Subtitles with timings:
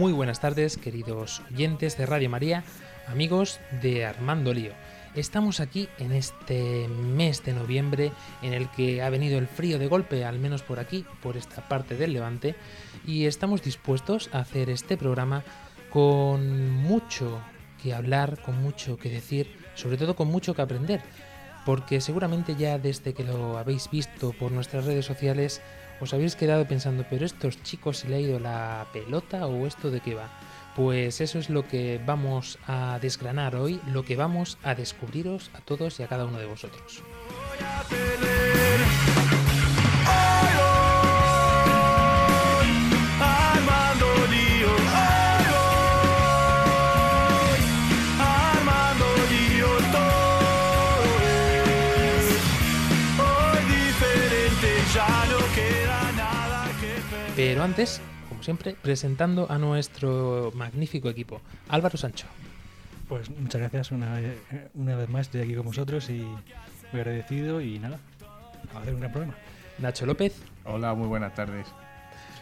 [0.00, 2.64] Muy buenas tardes, queridos oyentes de Radio María,
[3.06, 4.72] amigos de Armando Lío.
[5.14, 9.88] Estamos aquí en este mes de noviembre en el que ha venido el frío de
[9.88, 12.54] golpe, al menos por aquí, por esta parte del Levante,
[13.06, 15.44] y estamos dispuestos a hacer este programa
[15.90, 17.38] con mucho
[17.82, 21.02] que hablar, con mucho que decir, sobre todo con mucho que aprender,
[21.66, 25.60] porque seguramente ya desde que lo habéis visto por nuestras redes sociales
[26.00, 29.90] os habéis quedado pensando, pero estos chicos se le ha ido la pelota o esto
[29.90, 30.30] de qué va.
[30.74, 35.60] Pues eso es lo que vamos a desgranar hoy, lo que vamos a descubriros a
[35.60, 37.02] todos y a cada uno de vosotros.
[57.36, 61.40] Pero antes, como siempre, presentando a nuestro magnífico equipo.
[61.68, 62.26] Álvaro Sancho,
[63.08, 64.38] Pues muchas gracias una vez,
[64.74, 66.20] una vez más, estoy aquí con vosotros y
[66.92, 67.98] muy agradecido y nada,
[68.74, 69.34] a hacer un gran programa.
[69.78, 71.66] Nacho López, Hola, muy buenas tardes.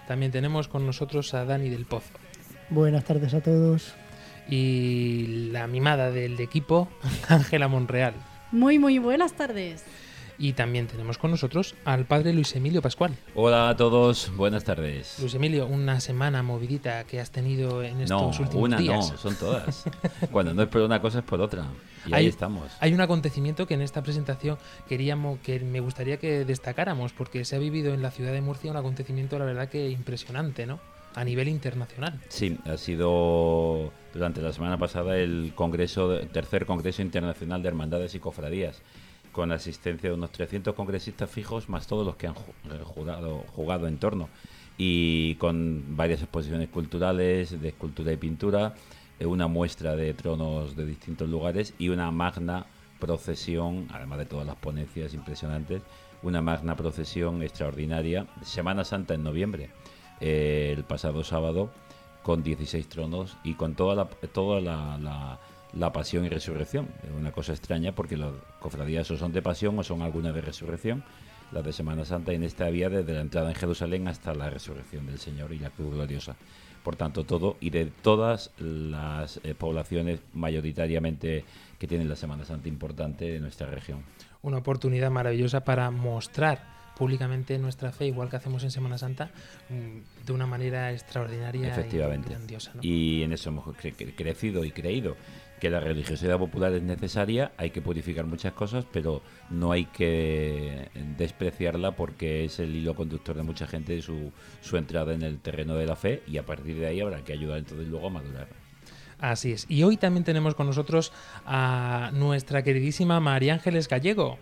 [0.08, 2.10] también tenemos con nosotros a Dani del Pozo.
[2.70, 3.94] Buenas tardes a todos.
[4.50, 6.88] Y la mimada del equipo,
[7.28, 8.14] Ángela Monreal.
[8.50, 9.84] Muy, muy buenas tardes.
[10.40, 13.12] Y también tenemos con nosotros al padre Luis Emilio Pascual.
[13.34, 15.16] Hola a todos, buenas tardes.
[15.18, 19.10] Luis Emilio, una semana movidita que has tenido en estos No, últimos una días.
[19.10, 19.84] no, son todas.
[20.30, 21.64] Cuando no es por una cosa es por otra.
[22.06, 22.70] Y ahí Hay- estamos.
[22.78, 24.58] Hay un acontecimiento que en esta presentación
[24.88, 28.70] queríamos que me gustaría que destacáramos porque se ha vivido en la ciudad de Murcia
[28.70, 30.78] un acontecimiento la verdad que impresionante, ¿no?
[31.16, 32.20] A nivel internacional.
[32.28, 38.20] Sí, ha sido durante la semana pasada el congreso, tercer Congreso Internacional de Hermandades y
[38.20, 38.82] Cofradías,
[39.32, 43.44] con la asistencia de unos 300 congresistas fijos, más todos los que han eh, jugado,
[43.54, 44.28] jugado en torno,
[44.76, 48.74] y con varias exposiciones culturales, de escultura y pintura,
[49.18, 52.66] eh, una muestra de tronos de distintos lugares y una magna
[53.00, 55.82] procesión, además de todas las ponencias impresionantes,
[56.22, 59.70] una magna procesión extraordinaria, Semana Santa en noviembre,
[60.20, 61.70] eh, el pasado sábado,
[62.22, 65.38] con 16 tronos y con toda la, toda la-
[65.78, 66.88] la pasión y resurrección.
[67.04, 70.40] Es una cosa extraña porque las cofradías o son de pasión o son algunas de
[70.40, 71.04] resurrección.
[71.52, 74.50] Las de Semana Santa y en esta había desde la entrada en Jerusalén hasta la
[74.50, 76.36] resurrección del Señor y la cruz gloriosa.
[76.82, 81.44] Por tanto, todo y de todas las eh, poblaciones mayoritariamente
[81.78, 84.02] que tienen la Semana Santa importante de nuestra región.
[84.42, 89.30] Una oportunidad maravillosa para mostrar públicamente nuestra fe, igual que hacemos en Semana Santa,
[89.68, 92.28] mm, de una manera extraordinaria Efectivamente.
[92.28, 92.72] y grandiosa.
[92.74, 92.80] ¿no?
[92.82, 95.16] Y en eso hemos cre- cre- crecido y creído
[95.58, 100.90] que la religiosidad popular es necesaria, hay que purificar muchas cosas, pero no hay que
[101.16, 105.74] despreciarla porque es el hilo conductor de mucha gente su, su entrada en el terreno
[105.76, 108.48] de la fe y a partir de ahí habrá que ayudar entonces luego a madurar.
[109.18, 109.66] Así es.
[109.68, 111.12] Y hoy también tenemos con nosotros
[111.44, 114.38] a nuestra queridísima María Ángeles Gallego.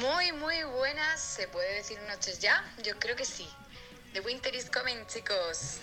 [0.00, 2.62] Muy, muy buenas, ¿se puede decir noches ya?
[2.84, 3.46] Yo creo que sí.
[4.18, 5.78] The winter is coming, chicos.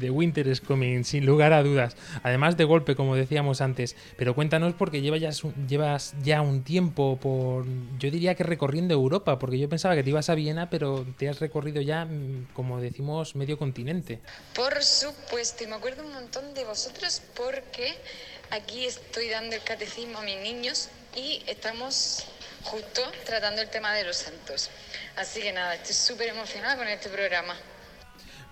[0.00, 1.94] The Winter is Coming, sin lugar a dudas.
[2.24, 3.94] Además de golpe, como decíamos antes.
[4.16, 5.30] Pero cuéntanos porque llevas ya,
[5.68, 7.66] llevas ya un tiempo por,
[8.00, 11.28] yo diría que recorriendo Europa, porque yo pensaba que te ibas a Viena, pero te
[11.28, 14.18] has recorrido ya, mm, como decimos, medio continente.
[14.56, 17.94] Por supuesto, y me acuerdo un montón de vosotros porque
[18.50, 22.26] aquí estoy dando el catecismo a mis niños y estamos
[22.70, 24.70] justo tratando el tema de los santos.
[25.16, 27.54] Así que nada, estoy súper emocionada con este programa.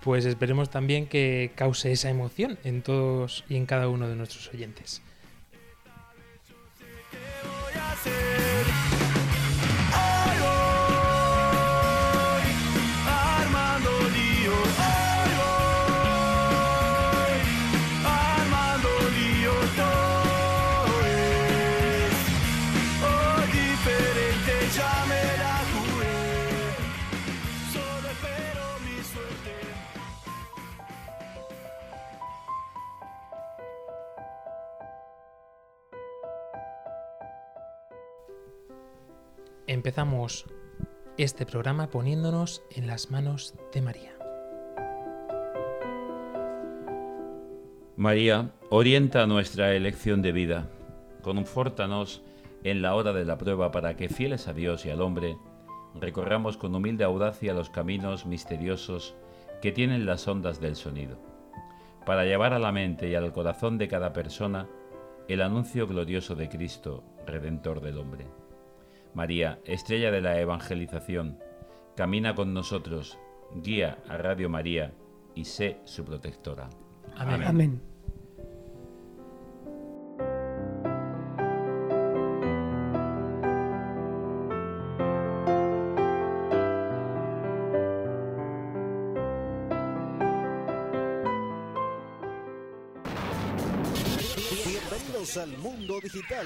[0.03, 4.47] Pues esperemos también que cause esa emoción en todos y en cada uno de nuestros
[4.49, 5.01] oyentes.
[39.69, 40.45] Empezamos
[41.17, 44.17] este programa poniéndonos en las manos de María.
[47.97, 50.69] María, orienta nuestra elección de vida.
[51.21, 52.23] Confórtanos
[52.63, 55.37] en la hora de la prueba para que, fieles a Dios y al hombre,
[55.95, 59.15] recorramos con humilde audacia los caminos misteriosos
[59.61, 61.19] que tienen las ondas del sonido,
[62.05, 64.69] para llevar a la mente y al corazón de cada persona
[65.27, 68.46] el anuncio glorioso de Cristo, Redentor del hombre.
[69.17, 71.39] María, estrella de la evangelización,
[71.95, 73.17] camina con nosotros,
[73.55, 74.93] guía a Radio María
[75.33, 76.69] y sé su protectora.
[77.15, 77.43] Amén.
[77.43, 77.81] Amén.
[94.63, 96.45] Bienvenidos al mundo digital.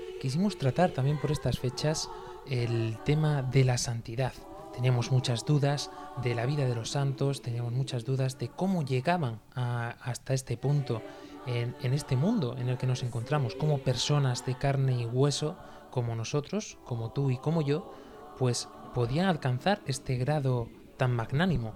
[0.21, 2.07] quisimos tratar también por estas fechas
[2.45, 4.33] el tema de la santidad.
[4.71, 5.89] Teníamos muchas dudas
[6.21, 11.01] de la vida de los santos, teníamos muchas dudas de cómo llegaban hasta este punto
[11.47, 15.57] en, en este mundo en el que nos encontramos, como personas de carne y hueso,
[15.89, 17.91] como nosotros, como tú y como yo,
[18.37, 21.73] pues podían alcanzar este grado tan magnánimo.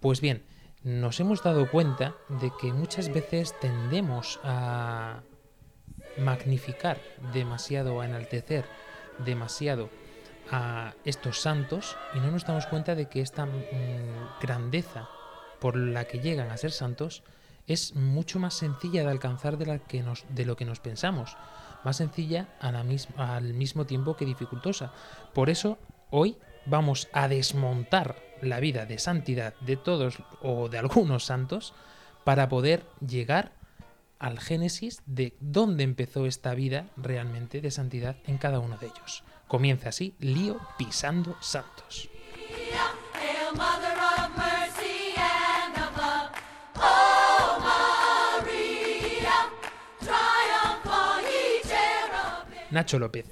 [0.00, 0.44] Pues bien,
[0.82, 5.22] nos hemos dado cuenta de que muchas veces tendemos a
[6.18, 7.00] magnificar
[7.32, 8.64] demasiado, a enaltecer
[9.24, 9.90] demasiado
[10.50, 15.08] a estos santos y no nos damos cuenta de que esta mm, grandeza
[15.60, 17.22] por la que llegan a ser santos
[17.66, 21.36] es mucho más sencilla de alcanzar de, la que nos, de lo que nos pensamos.
[21.84, 24.92] Más sencilla al mismo tiempo que dificultosa.
[25.34, 25.78] Por eso,
[26.10, 31.74] hoy vamos a desmontar la vida de santidad de todos o de algunos santos
[32.24, 33.52] para poder llegar
[34.18, 39.24] al génesis de dónde empezó esta vida realmente de santidad en cada uno de ellos.
[39.46, 42.10] Comienza así Lío pisando santos.
[52.70, 53.24] Nacho López,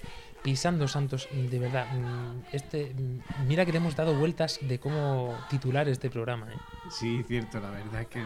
[0.47, 5.37] pisando santos, de verdad, mm, este, mm, mira que le hemos dado vueltas de cómo
[5.51, 6.47] titular este programa.
[6.53, 6.57] ¿eh?
[6.89, 8.23] Sí, cierto, la verdad es que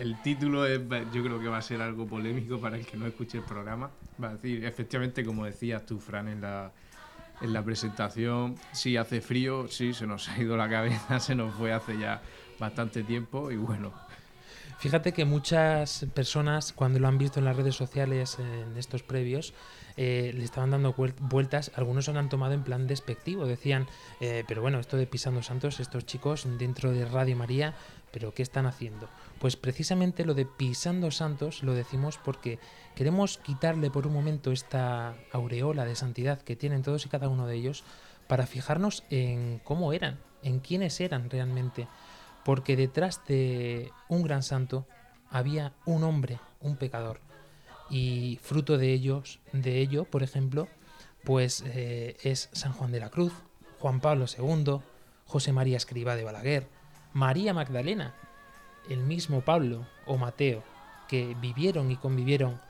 [0.00, 0.80] el, título es,
[1.12, 3.90] yo creo que va a ser algo polémico para el que no escuche el programa.
[4.22, 6.72] Va a decir, efectivamente, como decías tú, Fran, en la,
[7.42, 11.54] en la presentación, sí hace frío, sí, se nos ha ido la cabeza, se nos
[11.54, 12.22] fue hace ya
[12.58, 13.92] bastante tiempo y bueno,
[14.80, 19.52] Fíjate que muchas personas, cuando lo han visto en las redes sociales en estos previos,
[19.98, 21.70] eh, le estaban dando vuel- vueltas.
[21.74, 23.44] Algunos se lo han tomado en plan despectivo.
[23.44, 23.86] Decían,
[24.22, 27.74] eh, pero bueno, esto de Pisando Santos, estos chicos dentro de Radio María,
[28.10, 29.10] ¿pero qué están haciendo?
[29.38, 32.58] Pues precisamente lo de Pisando Santos lo decimos porque
[32.94, 37.46] queremos quitarle por un momento esta aureola de santidad que tienen todos y cada uno
[37.46, 37.84] de ellos
[38.28, 41.86] para fijarnos en cómo eran, en quiénes eran realmente
[42.44, 44.86] porque detrás de un gran santo
[45.30, 47.20] había un hombre, un pecador.
[47.88, 50.68] Y fruto de ellos, de ello, por ejemplo,
[51.24, 53.32] pues eh, es San Juan de la Cruz,
[53.78, 54.80] Juan Pablo II,
[55.26, 56.68] José María Escribá de Balaguer,
[57.12, 58.14] María Magdalena,
[58.88, 60.62] el mismo Pablo o Mateo,
[61.08, 62.60] que vivieron y convivieron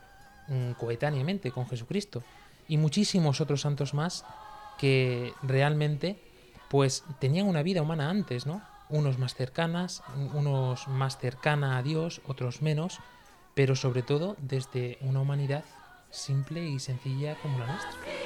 [0.49, 2.23] mm, coetáneamente con Jesucristo,
[2.69, 4.25] y muchísimos otros santos más
[4.79, 6.19] que realmente
[6.69, 8.62] pues tenían una vida humana antes, ¿no?
[8.90, 10.02] Unos más cercanas,
[10.35, 12.99] unos más cercana a Dios, otros menos,
[13.54, 15.64] pero sobre todo desde una humanidad
[16.11, 18.20] simple y sencilla como la nuestra.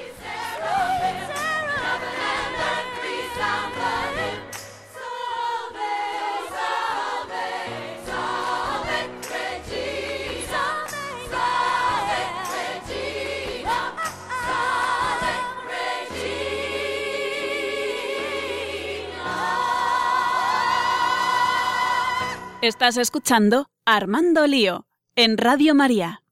[22.65, 26.23] Estás escuchando Armando Lío en Radio María.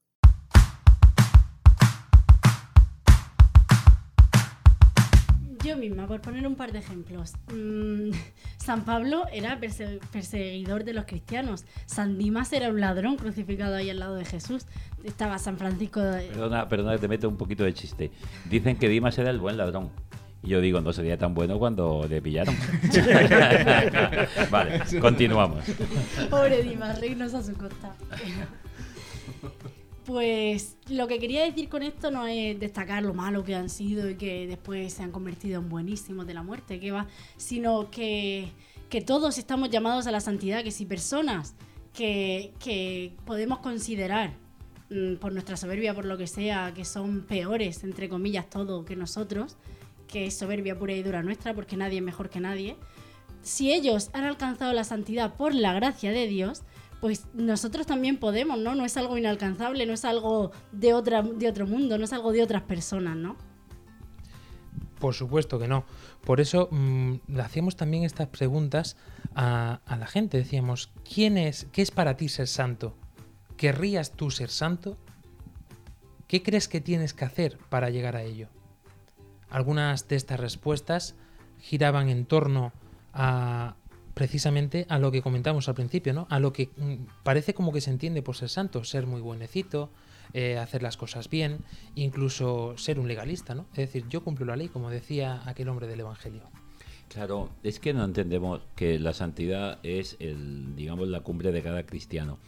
[5.63, 7.33] Yo misma, por poner un par de ejemplos.
[7.53, 8.09] Mm,
[8.57, 11.63] San Pablo era perse- perseguidor de los cristianos.
[11.85, 14.65] San Dimas era un ladrón crucificado ahí al lado de Jesús.
[15.05, 16.27] Estaba San Francisco de...
[16.27, 18.11] Perdona, perdona que te meto un poquito de chiste.
[18.49, 19.89] Dicen que Dimas era el buen ladrón
[20.43, 22.55] Y yo digo, no sería tan bueno cuando le pillaron.
[24.51, 25.63] vale, continuamos.
[26.29, 27.95] Pobre Dimas, reírnos a su costa.
[30.05, 34.09] Pues lo que quería decir con esto no es destacar lo malo que han sido
[34.09, 37.07] y que después se han convertido en buenísimos de la muerte, que va,
[37.37, 38.49] sino que,
[38.89, 41.55] que todos estamos llamados a la santidad, que si personas
[41.93, 44.33] que, que podemos considerar
[44.89, 48.97] mm, por nuestra soberbia, por lo que sea, que son peores, entre comillas, todo que
[48.97, 49.55] nosotros,
[50.07, 52.77] que es soberbia pura y dura nuestra, porque nadie es mejor que nadie,
[53.43, 56.63] si ellos han alcanzado la santidad por la gracia de Dios,
[57.01, 58.75] pues nosotros también podemos, ¿no?
[58.75, 62.31] No es algo inalcanzable, no es algo de, otra, de otro mundo, no es algo
[62.31, 63.35] de otras personas, ¿no?
[64.99, 65.83] Por supuesto que no.
[66.23, 68.95] Por eso mm, le hacíamos también estas preguntas
[69.35, 70.37] a, a la gente.
[70.37, 72.95] Decíamos, ¿quién es, qué es para ti ser santo?
[73.57, 74.97] ¿Querrías tú ser santo?
[76.27, 78.47] ¿Qué crees que tienes que hacer para llegar a ello?
[79.53, 81.15] Algunas de estas respuestas
[81.59, 82.73] giraban en torno
[83.13, 83.75] a
[84.15, 86.27] precisamente a lo que comentamos al principio, ¿no?
[86.29, 89.91] A lo que mm, parece como que se entiende por ser santo, ser muy buenecito,
[90.33, 91.59] eh, hacer las cosas bien,
[91.95, 93.67] incluso ser un legalista, ¿no?
[93.71, 96.41] Es decir, yo cumplo la ley, como decía aquel hombre del Evangelio.
[97.09, 101.85] Claro, es que no entendemos que la santidad es el, digamos, la cumbre de cada
[101.85, 102.39] cristiano.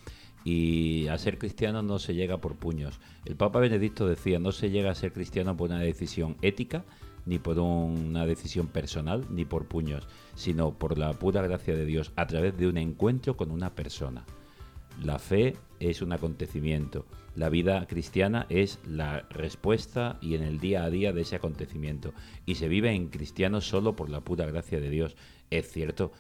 [0.46, 3.02] Y a ser cristiano no se llega por puños.
[3.26, 6.86] El Papa Benedicto decía, no se llega a ser cristiano por una decisión ética,
[7.26, 12.14] ni por una decisión personal, ni por puños, sino por la pura gracia de Dios,
[12.16, 14.24] a través de un encuentro con una persona.
[15.04, 20.86] La fe es un acontecimiento, la vida cristiana es la respuesta y en el día
[20.86, 22.14] a día de ese acontecimiento,
[22.46, 25.18] y se vive en cristiano solo por la pura gracia de Dios.
[25.50, 26.14] Es cierto,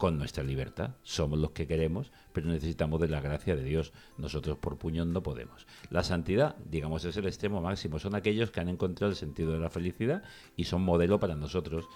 [0.00, 0.92] con nuestra libertad.
[1.02, 3.92] Somos los que queremos, pero necesitamos de la gracia de Dios.
[4.16, 5.66] Nosotros por puño no podemos.
[5.90, 7.98] La santidad, digamos, es el extremo máximo.
[7.98, 10.22] Son aquellos que han encontrado el sentido de la felicidad
[10.56, 11.86] y son modelo para nosotros.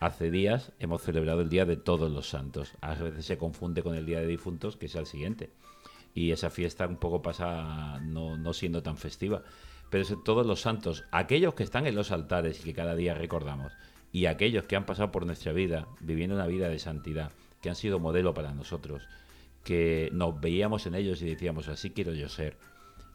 [0.00, 2.72] Hace días hemos celebrado el Día de Todos los Santos.
[2.80, 5.50] A veces se confunde con el Día de Difuntos, que es el siguiente.
[6.14, 9.42] Y esa fiesta un poco pasa no, siendo tan festiva.
[9.90, 13.12] Pero es todos los santos, aquellos que están en los altares y que cada día
[13.12, 13.74] recordamos,
[14.10, 17.30] y aquellos que han pasado por nuestra vida viviendo una vida de santidad,
[17.62, 19.02] que han sido modelo para nosotros,
[19.64, 22.58] que nos veíamos en ellos y decíamos, así quiero yo ser.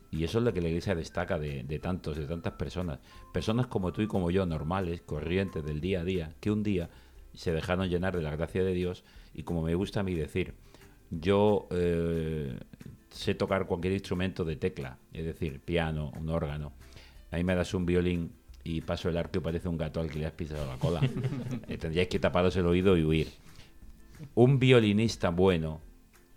[0.09, 2.99] Y eso es lo que la iglesia destaca de, de tantos, de tantas personas.
[3.33, 6.89] Personas como tú y como yo, normales, corrientes del día a día, que un día
[7.33, 10.55] se dejaron llenar de la gracia de Dios y como me gusta a mí decir,
[11.11, 12.57] yo eh,
[13.09, 16.73] sé tocar cualquier instrumento de tecla, es decir, piano, un órgano.
[17.31, 18.31] A mí me das un violín
[18.63, 21.01] y paso el arco y parece un gato al que le has pisado la cola.
[21.67, 23.27] Eh, tendríais que taparos el oído y huir.
[24.33, 25.81] Un violinista bueno,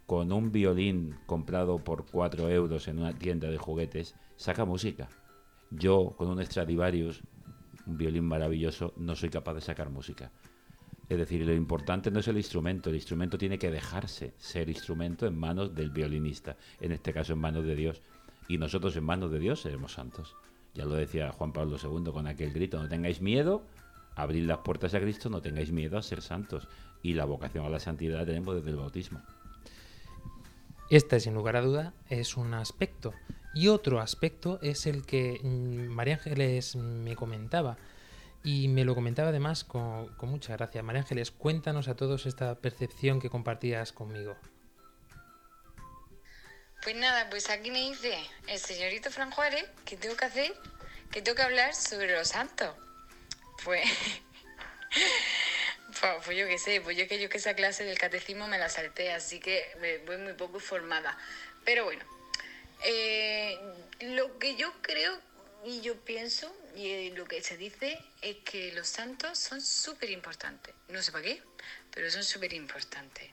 [0.06, 5.08] con un violín comprado por 4 euros en una tienda de juguetes, saca música.
[5.70, 7.22] Yo, con un Stradivarius,
[7.86, 10.30] un violín maravilloso, no soy capaz de sacar música.
[11.08, 15.26] Es decir, lo importante no es el instrumento, el instrumento tiene que dejarse ser instrumento
[15.26, 18.02] en manos del violinista, en este caso en manos de Dios.
[18.48, 20.36] Y nosotros en manos de Dios seremos santos.
[20.74, 23.64] Ya lo decía Juan Pablo II con aquel grito, no tengáis miedo,
[24.16, 26.68] abrid las puertas a Cristo, no tengáis miedo a ser santos.
[27.02, 29.22] Y la vocación a la santidad la tenemos desde el bautismo.
[30.90, 33.14] Este, sin lugar a duda, es un aspecto.
[33.54, 37.78] Y otro aspecto es el que mm, María Ángeles me comentaba.
[38.42, 40.82] Y me lo comentaba además con, con mucha gracia.
[40.82, 44.36] María Ángeles, cuéntanos a todos esta percepción que compartías conmigo.
[46.82, 48.16] Pues nada, pues aquí me dice
[48.46, 50.54] el señorito Fran Juárez que tengo que hacer,
[51.10, 52.74] que tengo que hablar sobre los santos.
[53.64, 53.84] Pues,
[56.24, 58.68] pues, yo qué sé, pues yo que yo que esa clase del catecismo me la
[58.68, 61.16] salté, así que me voy muy poco informada.
[61.64, 62.04] Pero bueno,
[62.84, 63.58] eh,
[64.00, 65.18] lo que yo creo
[65.64, 70.10] y yo pienso y eh, lo que se dice es que los santos son súper
[70.10, 70.74] importantes.
[70.88, 71.42] No sé para qué,
[71.90, 73.30] pero son súper importantes.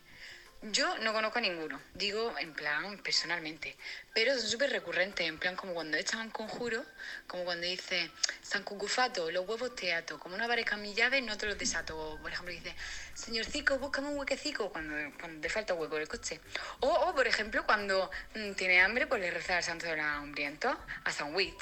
[0.72, 3.78] Yo no conozco a ninguno, digo en plan personalmente,
[4.14, 6.84] pero son súper recurrentes, en plan como cuando echan un conjuro,
[7.26, 11.38] como cuando dice San Cucufato, los huevos te ato, como no aparezcan mis llaves no
[11.38, 11.98] te los desato.
[11.98, 12.76] O, por ejemplo, dice
[13.14, 16.42] Señorcico, búscame un huequecico cuando, cuando te falta hueco en el coche.
[16.82, 20.76] O, por ejemplo, cuando mm, tiene hambre, pues le reza al santo de la hambriento,
[21.04, 21.62] a San Witt.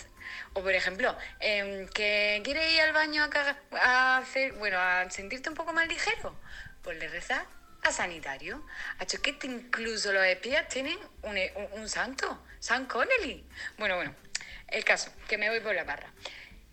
[0.54, 3.28] O por ejemplo, em, que quieres ir al baño
[3.74, 6.40] a hacer, bueno, a sentirte un poco más ligero,
[6.82, 7.46] pues le reza
[7.86, 8.66] a sanitario.
[9.00, 13.46] A Choquete incluso los espías tienen un, un- un santo, San Connelly.
[13.78, 14.16] Bueno, bueno,
[14.70, 16.12] el caso, que me voy por la barra.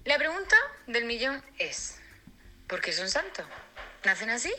[0.04, 2.00] La pregunta del millón es,
[2.66, 3.46] ¿por qué son santos?
[4.04, 4.52] ¿Nacen así?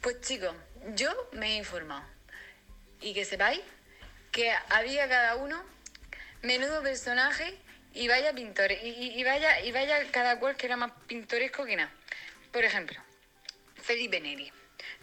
[0.00, 0.54] Pues chicos,
[0.94, 2.04] yo me he informado.
[3.00, 3.60] Y que sepáis
[4.32, 5.62] que había cada uno
[6.42, 7.56] menudo personaje
[7.92, 11.90] y vaya y- y vaya, y vaya cada cual que era más pintoresco que nada.
[12.52, 12.98] Por ejemplo,
[13.82, 14.52] Felipe Neri.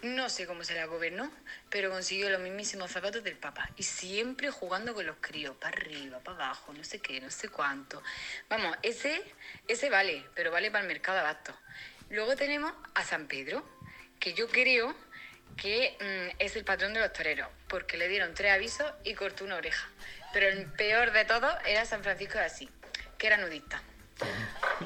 [0.02, 1.30] No sé cómo se la gobernó,
[1.70, 3.70] pero consiguió los mismísimos zapatos del Papa.
[3.76, 7.48] Y siempre jugando con los críos, para arriba, para abajo, no sé qué, no sé
[7.48, 8.02] cuánto.
[8.48, 9.22] Vamos, ese,
[9.68, 11.56] ese vale, pero vale para el mercado de abastos.
[12.10, 13.66] Luego tenemos a San Pedro,
[14.20, 14.94] que yo creo
[15.56, 19.44] que mm, es el patrón de los toreros, porque le dieron tres avisos y cortó
[19.44, 19.88] una oreja.
[20.32, 22.70] Pero el peor de todo era San Francisco de Asís,
[23.16, 23.82] que era nudista.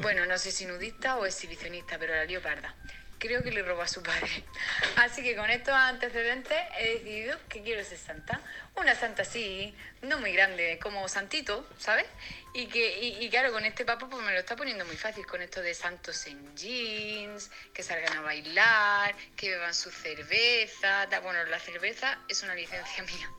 [0.01, 2.75] Bueno, no sé si nudista o exhibicionista, pero la lío parda.
[3.19, 4.45] Creo que le robó a su padre.
[4.97, 8.41] Así que con estos antecedentes he decidido que quiero ser santa.
[8.77, 12.07] Una santa así, no muy grande, como santito, ¿sabes?
[12.55, 15.27] Y que y, y claro, con este papa pues me lo está poniendo muy fácil
[15.27, 21.07] con esto de santos en jeans, que salgan a bailar, que beban su cerveza.
[21.23, 23.31] Bueno, la cerveza es una licencia mía.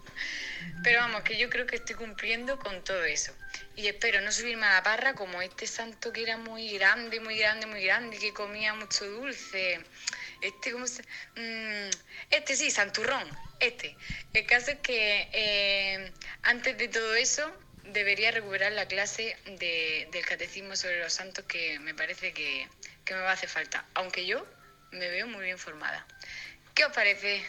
[0.83, 3.35] Pero vamos, que yo creo que estoy cumpliendo con todo eso.
[3.75, 7.37] Y espero no subirme a la parra como este santo que era muy grande, muy
[7.37, 9.79] grande, muy grande, que comía mucho dulce.
[10.41, 11.03] Este, ¿cómo se...?
[11.35, 11.89] Mm,
[12.29, 13.27] este sí, santurrón,
[13.59, 13.97] este.
[14.33, 20.25] El caso es que eh, antes de todo eso debería recuperar la clase de- del
[20.25, 22.67] catecismo sobre los santos que me parece que,
[23.03, 23.85] que me va a hacer falta.
[23.95, 24.45] Aunque yo
[24.91, 26.05] me veo muy bien formada.
[26.73, 27.43] ¿Qué os parece?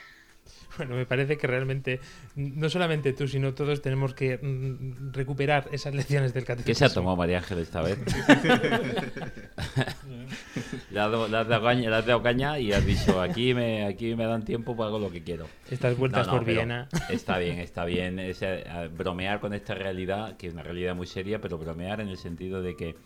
[0.77, 2.01] Bueno, me parece que realmente
[2.37, 6.67] no solamente tú, sino todos tenemos que mm, recuperar esas lecciones del catecismo.
[6.67, 7.99] ¿Qué se ha tomado María Ángel esta vez?
[10.91, 13.55] le, has dado, le has dado caña, le has dado caña y has dicho, aquí
[13.55, 15.47] me, aquí me dan tiempo, pues hago lo que quiero.
[15.71, 16.89] Estas vueltas por Viena.
[17.09, 18.19] Está bien, está bien.
[18.19, 18.65] es, eh,
[18.97, 22.63] bromear con esta realidad, que es una realidad muy seria, pero bromear en el sentido
[22.63, 22.97] de que,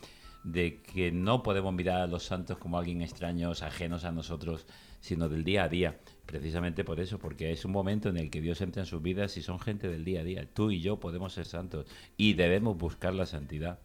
[0.42, 4.66] de que no podemos mirar a los santos como alguien extraños, ajenos a nosotros,
[5.00, 5.96] sino del día a día.
[6.34, 9.36] Precisamente por eso, porque es un momento en el que Dios entra en sus vidas
[9.36, 10.48] y son gente del día a día.
[10.52, 11.86] Tú y yo podemos ser santos
[12.16, 13.78] y debemos buscar la santidad.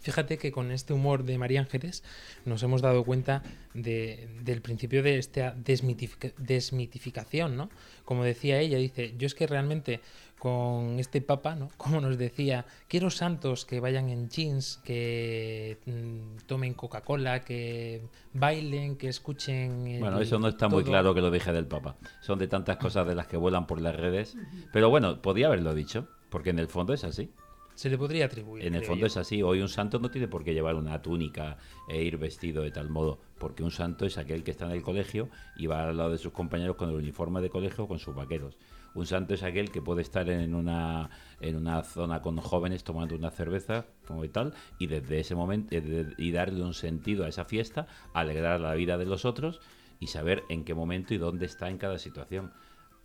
[0.00, 2.02] Fíjate que con este humor de María Ángeles
[2.44, 3.42] nos hemos dado cuenta
[3.74, 7.70] de- del principio de esta desmitific- desmitificación, ¿no?
[8.04, 10.00] Como decía ella, dice, yo es que realmente
[10.38, 11.68] con este papa, ¿no?
[11.76, 18.02] Como nos decía, quiero santos que vayan en jeans, que mm, tomen Coca-Cola, que
[18.34, 19.86] bailen, que escuchen...
[19.88, 20.92] el- Bueno, eso no está muy todo".
[20.92, 21.96] claro que lo dije del Papa.
[22.20, 24.36] Son de tantas cosas de las que vuelan por las redes.
[24.72, 27.30] Pero bueno, podía haberlo dicho, porque en el fondo es así.
[27.78, 28.66] Se le podría atribuir.
[28.66, 29.06] En el fondo yo.
[29.06, 29.40] es así.
[29.40, 32.90] Hoy un santo no tiene por qué llevar una túnica e ir vestido de tal
[32.90, 36.10] modo, porque un santo es aquel que está en el colegio y va al lado
[36.10, 38.58] de sus compañeros con el uniforme de colegio o con sus vaqueros.
[38.96, 41.08] Un santo es aquel que puede estar en una,
[41.40, 45.68] en una zona con jóvenes tomando una cerveza como y tal, y desde ese momento
[45.70, 49.60] eh, y darle un sentido a esa fiesta, alegrar la vida de los otros
[50.00, 52.50] y saber en qué momento y dónde está en cada situación.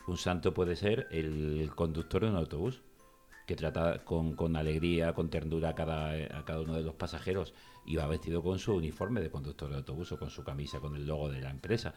[0.07, 2.81] Un santo puede ser el conductor de un autobús
[3.45, 7.53] que trata con, alegría, con ternura a cada, a cada uno de los pasajeros
[7.85, 10.95] y va vestido con su uniforme de conductor de autobús o con su camisa con
[10.95, 11.93] el logo de la empresa.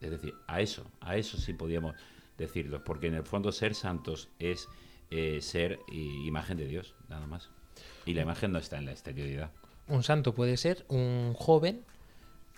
[0.00, 1.94] Es decir, a eso, a eso sí podíamos
[2.38, 4.68] decirlo, porque en el fondo ser santos es
[5.10, 7.50] eh, ser i- imagen de Dios, nada más.
[8.06, 9.50] Y la imagen no está en la exterioridad.
[9.88, 11.82] Un santo puede ser un joven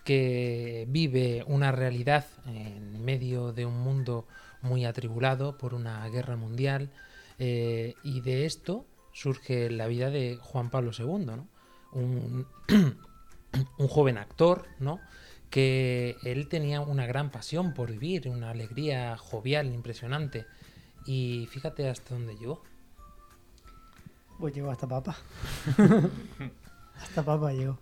[0.04, 4.26] que vive una realidad en medio de un mundo
[4.62, 6.90] muy atribulado por una guerra mundial
[7.40, 11.48] eh, y de esto surge la vida de Juan Pablo II, ¿no?
[11.92, 12.46] un,
[13.78, 15.00] un joven actor, ¿no?
[15.50, 20.46] que él tenía una gran pasión por vivir, una alegría jovial impresionante
[21.04, 22.62] y fíjate hasta dónde llegó.
[24.38, 25.16] Pues llegó hasta papa.
[27.00, 27.78] hasta papa llegó.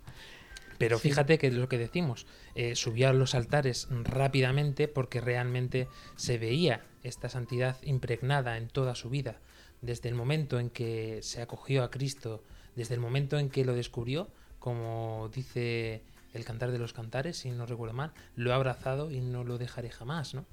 [0.79, 5.89] Pero fíjate que es lo que decimos, eh, subió a los altares rápidamente porque realmente
[6.15, 9.39] se veía esta santidad impregnada en toda su vida,
[9.81, 12.43] desde el momento en que se acogió a Cristo,
[12.75, 17.49] desde el momento en que lo descubrió, como dice el cantar de los cantares, si
[17.51, 20.45] no recuerdo mal, lo ha abrazado y no lo dejaré jamás, ¿no?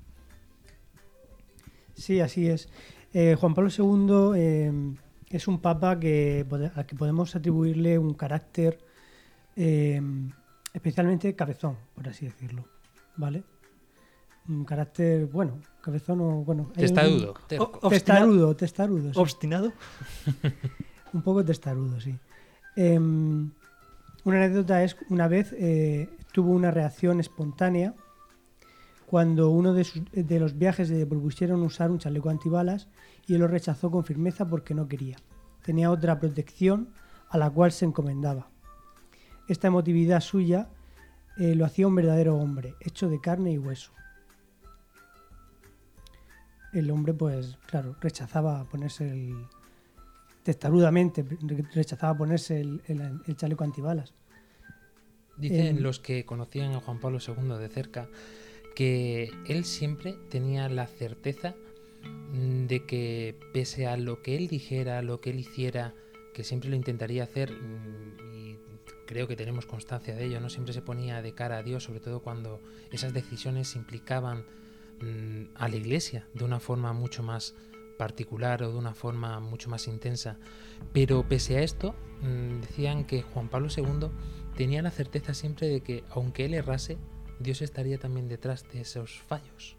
[1.94, 2.68] Sí, así es.
[3.12, 4.72] Eh, Juan Pablo II eh,
[5.30, 8.78] es un papa que, al que podemos atribuirle un carácter
[9.56, 10.00] eh,
[10.74, 12.66] especialmente cabezón, por así decirlo.
[13.16, 13.44] ¿Vale?
[14.48, 16.70] Un carácter, bueno, cabezón o bueno.
[16.74, 19.12] Testarudo, un- o- Testarudo, testarudo.
[19.12, 19.18] sí.
[19.18, 19.72] ¿Obstinado?
[21.12, 22.14] un poco testarudo, sí.
[22.76, 23.50] Em,
[24.24, 27.94] una anécdota es una vez eh, tuvo una reacción espontánea
[29.06, 32.88] cuando uno de, sus- de los viajes le propusieron usar un chaleco antibalas
[33.26, 35.16] y él lo rechazó con firmeza porque no quería.
[35.62, 36.90] Tenía otra protección
[37.30, 38.48] a la cual se encomendaba.
[39.48, 40.68] Esta emotividad suya
[41.38, 43.92] eh, lo hacía un verdadero hombre, hecho de carne y hueso.
[46.78, 49.34] El hombre, pues, claro, rechazaba ponerse el,
[50.42, 54.14] testarudamente re- rechazaba ponerse el, el- el chaleco antibalas.
[55.36, 58.08] Dicen Em, los que conocían a Juan Pablo II de cerca
[58.74, 61.54] que él siempre tenía la certeza
[62.32, 65.94] de que pese a lo que él dijera, lo que él hiciera,
[66.34, 68.58] que siempre lo intentaría hacer, mm, y
[69.06, 72.00] creo que tenemos constancia de ello, no siempre se ponía de cara a Dios, sobre
[72.00, 72.60] todo cuando
[72.92, 74.44] esas decisiones implicaban
[75.54, 77.54] a la iglesia de una forma mucho más
[77.96, 80.38] particular o de una forma mucho más intensa.
[80.92, 84.08] Pero pese a esto, mm, decían que Juan Pablo II
[84.56, 86.98] tenía la certeza siempre de que aunque él errase,
[87.40, 89.76] Dios estaría también detrás de esos fallos.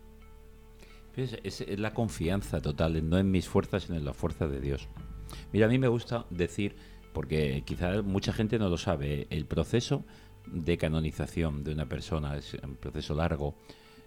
[1.16, 4.88] Es, la confianza total, no en mis fuerzas, sino en la fuerza de Dios.
[5.52, 6.76] Mira, a mí me gusta decir,
[7.12, 10.06] porque quizá mucha gente no lo sabe, el proceso
[10.46, 13.56] de canonización de una persona es un proceso largo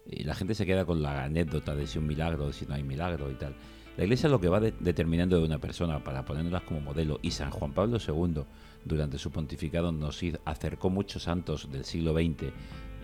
[0.07, 2.75] y la gente se queda con la anécdota de si un milagro, de si no
[2.75, 3.55] hay milagro y tal.
[3.97, 7.19] La iglesia es lo que va de- determinando de una persona para ponerlas como modelo
[7.23, 8.43] y San Juan Pablo II
[8.85, 12.53] durante su pontificado nos acercó muchos santos del siglo XX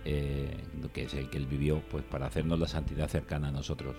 [0.05, 0.55] eh,
[0.93, 3.95] que es el que él vivió, pues para hacernos la santidad cercana a nosotros.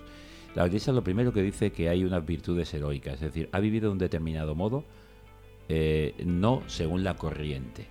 [0.55, 3.89] La Iglesia lo primero que dice que hay unas virtudes heroicas, es decir, ha vivido
[3.89, 4.83] de un determinado modo,
[5.67, 7.85] eh, no según la corriente,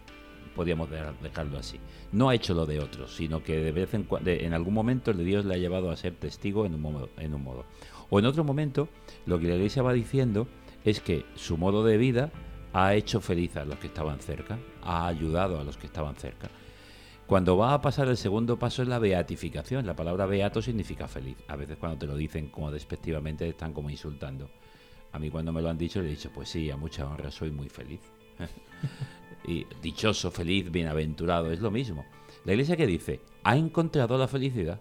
[0.59, 1.79] podríamos de- dejarlo así.
[2.11, 5.13] No ha hecho lo de otros, sino que de vez en cuando, en algún momento
[5.13, 7.11] el Dios le ha llevado a ser testigo en un modo.
[7.17, 7.65] En un modo.
[8.11, 8.89] O en otro momento,
[9.25, 10.49] lo que la Iglesia va diciendo
[10.85, 12.33] es que su modo de vida
[12.73, 16.49] ha hecho feliz a los que estaban cerca, ha ayudado a los que estaban cerca.
[17.29, 19.87] Cuando va a pasar el segundo paso es la beatificación.
[19.87, 21.37] La palabra beato significa feliz.
[21.47, 24.51] A veces cuando te lo dicen como despectivamente están como insultando.
[25.13, 27.31] A mí cuando me lo han dicho le he dicho, pues sí, a mucha honra
[27.31, 28.01] soy muy feliz.
[29.47, 32.05] y dichoso, feliz, bienaventurado, es lo mismo.
[32.45, 34.81] La iglesia que dice, ha encontrado la felicidad.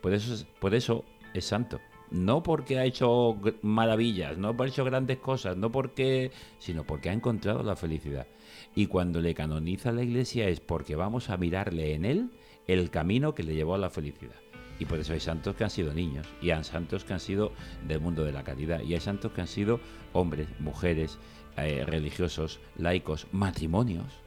[0.00, 1.04] Por eso es, por eso
[1.34, 1.80] es santo.
[2.10, 7.12] No porque ha hecho maravillas, no ha hecho grandes cosas, no porque, sino porque ha
[7.12, 8.26] encontrado la felicidad.
[8.74, 12.30] Y cuando le canoniza la iglesia es porque vamos a mirarle en él
[12.66, 14.36] el camino que le llevó a la felicidad.
[14.78, 17.52] Y por eso hay santos que han sido niños, y hay santos que han sido
[17.86, 19.80] del mundo de la caridad, y hay santos que han sido
[20.12, 21.18] hombres, mujeres,
[21.56, 24.22] eh, religiosos, laicos, matrimonios,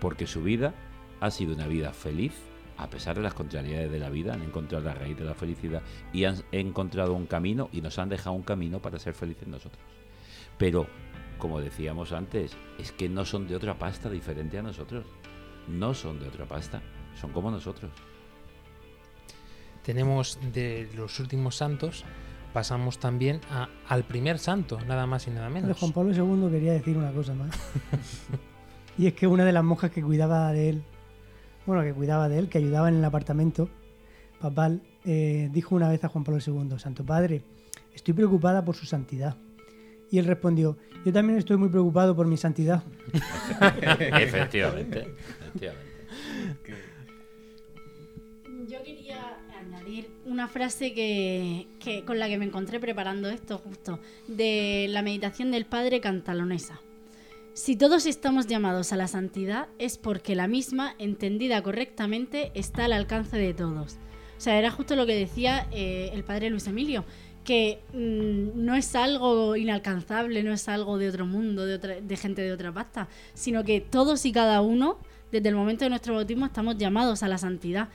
[0.00, 0.74] porque su vida
[1.20, 2.32] ha sido una vida feliz,
[2.76, 5.82] a pesar de las contrariedades de la vida, han encontrado la raíz de la felicidad
[6.12, 9.82] y han encontrado un camino y nos han dejado un camino para ser felices nosotros.
[10.58, 10.86] Pero,
[11.38, 15.06] como decíamos antes, es que no son de otra pasta diferente a nosotros.
[15.66, 16.82] No son de otra pasta,
[17.20, 17.90] son como nosotros.
[19.82, 22.04] Tenemos de los últimos santos,
[22.58, 25.78] pasamos también a- al primer santo, nada más y nada De menos.
[25.78, 27.50] Juan Pablo II quería decir una cosa más.
[28.98, 30.82] y es que una de las monjas que cuidaba de él,
[31.66, 33.68] bueno, que cuidaba de él, que ayudaba en el apartamento
[34.40, 37.44] papal, eh, dijo una vez a Juan Pablo II, Santo Padre,
[37.94, 39.36] estoy preocupada por su santidad.
[40.10, 42.82] Y él respondió, yo también estoy muy preocupado por mi santidad.
[44.18, 45.87] efectivamente, efectivamente.
[50.26, 55.50] Una frase que, que- con la que me encontré preparando esto justo, de la meditación
[55.50, 56.80] del padre Cantalonesa.
[57.54, 62.92] Si todos estamos llamados a la santidad es porque la misma, entendida correctamente, está al
[62.92, 63.94] alcance de todos.
[64.36, 67.04] O sea, era justo lo que decía eh, el padre Luis Emilio,
[67.44, 72.16] que mm, no es algo inalcanzable, no es algo de otro mundo, de, otra- de
[72.16, 74.98] gente de otra pasta, sino que todos y cada uno,
[75.32, 77.88] desde el momento de nuestro bautismo, estamos llamados a la santidad.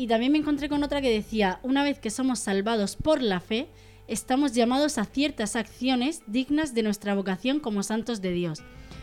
[0.00, 3.38] Y también me encontré con otra que decía, una vez que somos salvados por la
[3.38, 3.68] fe,
[4.08, 8.62] estamos llamados a ciertas acciones dignas de nuestra vocación como santos de Dios.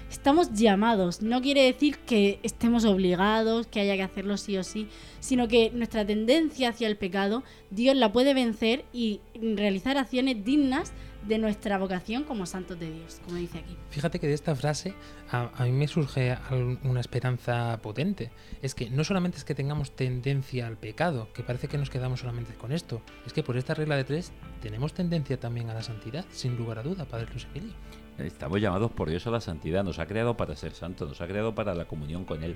[0.10, 4.88] Estamos llamados, no quiere decir que estemos obligados, que haya que hacerlo sí o sí,
[5.20, 10.94] sino que nuestra tendencia hacia el pecado, Dios la puede vencer y realizar acciones dignas
[11.28, 13.76] de nuestra vocación como santos de Dios, como dice aquí.
[13.90, 14.94] Fíjate que de esta frase
[15.30, 16.38] a, a mí me surge
[16.84, 18.32] una esperanza potente.
[18.62, 22.22] Es que no solamente es que tengamos tendencia al pecado, que parece que nos quedamos
[22.22, 25.84] solamente con esto, es que por esta regla de tres tenemos tendencia también a la
[25.84, 27.74] santidad, sin lugar a duda, Padre Luis Emilio.
[28.18, 31.28] Estamos llamados por Dios a la santidad, nos ha creado para ser santos, nos ha
[31.28, 32.56] creado para la comunión con Él,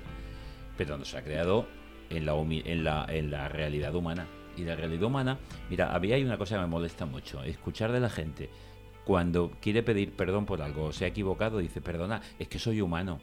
[0.76, 1.68] pero nos ha creado
[2.10, 4.26] en la, humi- en la, en la realidad humana.
[4.56, 5.38] Y la realidad humana,
[5.70, 8.50] mira, a mí hay una cosa que me molesta mucho, escuchar de la gente
[9.04, 12.80] cuando quiere pedir perdón por algo, o se ha equivocado, dice, perdona, es que soy
[12.80, 13.20] humano.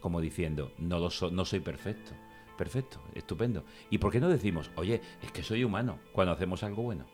[0.00, 2.12] Como diciendo, no, lo so- no soy perfecto.
[2.56, 3.64] Perfecto, estupendo.
[3.90, 7.06] ¿Y por qué no decimos, oye, es que soy humano cuando hacemos algo bueno?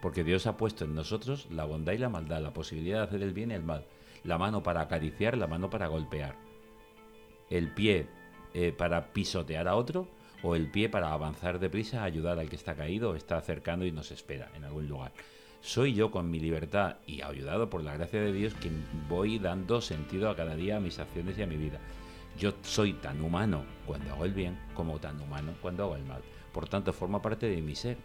[0.00, 3.22] Porque Dios ha puesto en nosotros la bondad y la maldad, la posibilidad de hacer
[3.22, 3.86] el bien y el mal.
[4.24, 6.36] La mano para acariciar, la mano para golpear.
[7.50, 8.06] El pie
[8.54, 10.08] eh, para pisotear a otro
[10.42, 14.10] o el pie para avanzar deprisa, ayudar al que está caído está acercando y nos
[14.10, 15.12] espera en algún lugar.
[15.60, 19.80] soy yo con mi libertad y ayudado por la gracia de Dios quien voy dando
[19.80, 21.78] sentido a cada día a mis acciones y a mi vida.
[22.38, 26.22] Yo soy tan humano cuando hago el bien como tan humano cuando hago el mal.
[26.52, 27.98] Por tanto, forma parte de mi ser.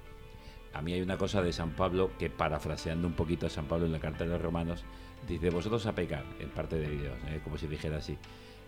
[0.73, 3.85] A mí hay una cosa de San Pablo que, parafraseando un poquito a San Pablo
[3.85, 4.83] en la carta de los romanos,
[5.25, 7.39] dice, vosotros a pecar, en parte de Dios, ¿eh?
[7.43, 8.17] como si dijera así,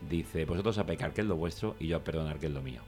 [0.09, 2.61] dice, vosotros a pecar, que es lo vuestro, y yo a perdonar, que es lo
[2.61, 2.81] mío.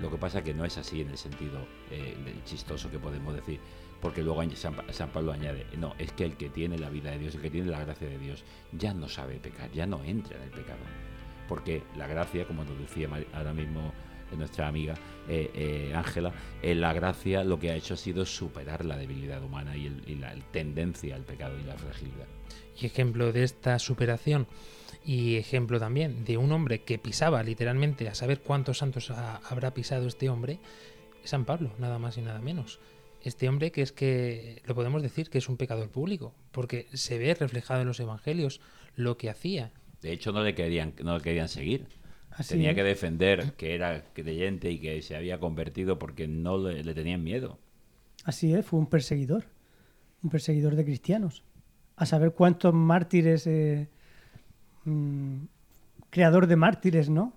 [0.00, 3.58] Lo que pasa que no es así en el sentido eh, chistoso que podemos decir,
[4.00, 7.10] porque luego San, Pa- San Pablo añade, no, es que el que tiene la vida
[7.10, 10.02] de Dios, el que tiene la gracia de Dios, ya no sabe pecar, ya no
[10.04, 10.78] entra en el pecado.
[11.48, 13.92] Porque la gracia, como nos decía ahora mismo
[14.30, 14.94] eh, nuestra amiga
[15.28, 16.32] eh, Ángela,
[16.62, 20.20] eh, la gracia lo que ha hecho ha sido superar la debilidad humana y, el-
[20.20, 22.26] la tendencia al pecado y la fragilidad.
[22.80, 24.46] Y ejemplo de esta superación
[25.04, 29.74] y ejemplo también de un hombre que pisaba literalmente, a saber cuántos santos ha- habrá
[29.74, 30.58] pisado este hombre,
[31.22, 32.80] es San Pablo, nada más y nada menos.
[33.22, 37.18] Este hombre que es que, lo podemos decir, que es un pecador público, porque se
[37.18, 38.60] ve reflejado en los evangelios
[38.94, 39.72] lo que hacía.
[40.02, 41.86] De hecho, no le querían, no le querían seguir.
[42.30, 42.76] Así Tenía es.
[42.76, 47.24] que defender que era creyente y que se había convertido porque no le, le tenían
[47.24, 47.58] miedo.
[48.24, 49.46] Así es, fue un perseguidor,
[50.22, 51.42] un perseguidor de cristianos.
[51.96, 53.88] A saber cuántos mártires, eh,
[54.88, 55.46] mm,
[56.10, 57.32] creador de mártires, ¿no?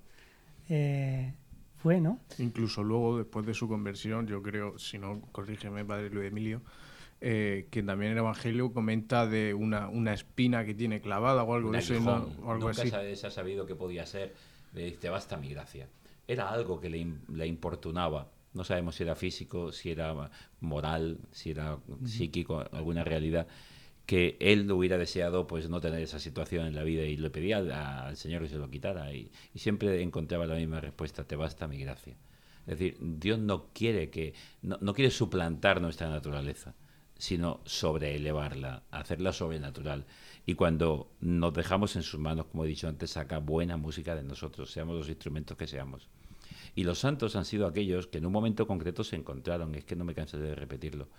[0.70, 1.34] Eh,
[1.78, 2.20] fue, ¿no?
[2.38, 6.62] Incluso luego, después de su conversión, yo creo, si no, corrígeme, padre Luis Emilio,
[7.20, 11.68] eh, que también el Evangelio comenta de una, una espina que tiene clavada o algo
[11.70, 11.94] Un de eso.
[11.96, 12.48] ¿no?
[12.48, 12.90] o algo Nunca así.
[12.90, 14.34] se ha- se ha sabido qué podía ser.
[14.74, 15.88] Le dice, basta mi gracia.
[16.28, 18.30] Era algo que le, le importunaba.
[18.54, 23.48] No sabemos si era físico, si era moral, si era psíquico, alguna realidad
[24.06, 27.58] que él hubiera deseado pues no tener esa situación en la vida y le pedía
[27.58, 31.68] al, Señor que se lo quitara y, y siempre encontraba la misma respuesta, te basta
[31.68, 32.16] mi gracia.
[32.68, 36.76] Es decir, Dios no quiere que no, no quiere suplantar nuestra naturaleza,
[37.18, 40.06] sino sobreelevarla, hacerla sobrenatural.
[40.46, 44.24] Y cuando nos dejamos en sus manos, como he dicho antes, saca buena música de
[44.24, 46.08] nosotros, seamos los instrumentos que seamos.
[46.74, 49.96] Y los santos han sido aquellos que en un momento concreto se encontraron, es que
[49.96, 51.10] no me cansaré de repetirlo.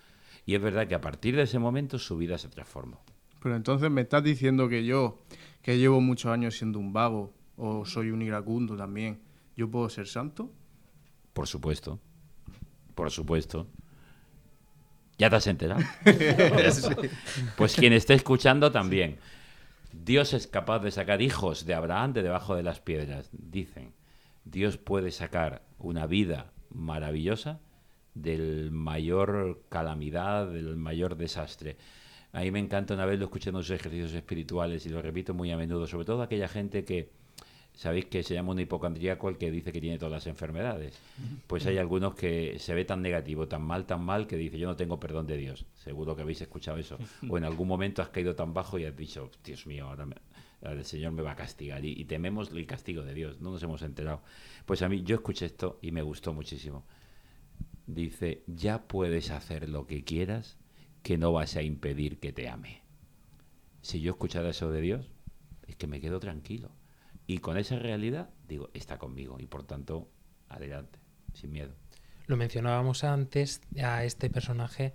[0.45, 3.01] Y es verdad que a partir de ese momento su vida se transformó.
[3.43, 5.19] Pero entonces me estás diciendo que yo,
[5.63, 9.21] que llevo muchos años siendo un vago, o soy un iracundo también,
[9.57, 10.51] ¿yo puedo ser santo?
[11.33, 12.01] Por supuesto.
[12.95, 13.67] Por supuesto.
[15.19, 15.83] ¿Ya te has enterado?
[16.73, 16.89] Sí.
[17.57, 19.19] Pues quien esté escuchando también.
[19.93, 23.29] Dios es capaz de sacar hijos de Abraham de debajo de las piedras.
[23.33, 23.93] Dicen,
[24.45, 27.61] Dios puede sacar una vida maravillosa
[28.15, 31.77] del mayor calamidad, del mayor desastre.
[32.33, 35.51] A me encanta una vez lo escuché en los ejercicios espirituales y lo repito muy
[35.51, 37.11] a menudo, sobre todo aquella gente que,
[37.75, 40.99] sabéis que se llama un hipocondríaco el que dice que tiene todas las enfermedades.
[41.47, 44.67] Pues hay algunos que se ve tan negativo, tan mal, tan mal, que dice yo
[44.67, 45.67] no tengo perdón de Dios.
[45.75, 46.97] Seguro que habéis escuchado eso.
[47.29, 50.17] O en algún momento has caído tan bajo y has dicho, Dios mío, ahora, me-
[50.63, 51.85] el Señor me va a castigar.
[51.85, 54.23] Y, y tememos el castigo de Dios, no nos hemos enterado.
[54.65, 56.85] Pues a mí yo escuché esto y me gustó muchísimo.
[57.87, 60.57] Dice, ya puedes hacer lo que quieras,
[61.03, 62.83] que no vas a impedir que te ame.
[63.83, 65.11] Si yo escuchara eso de Dios,
[65.67, 66.71] es que me quedo tranquilo.
[67.27, 70.09] Y con esa realidad, digo, está conmigo y por tanto,
[70.49, 70.99] adelante,
[71.35, 71.75] sin miedo.
[72.27, 74.95] Lo mencionábamos antes a este personaje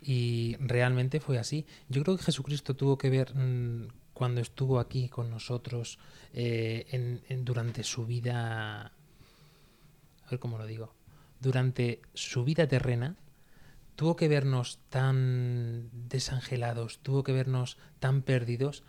[0.00, 1.66] y realmente fue así.
[1.88, 5.98] Yo creo que Jesucristo tuvo que ver mm, cuando estuvo aquí con nosotros
[6.32, 6.86] eh,
[7.28, 10.94] en- durante su vida, a ver cómo lo digo,
[11.40, 13.16] durante su vida terrena,
[13.96, 18.84] tuvo que vernos tan desangelados, tuvo que vernos tan perdidos,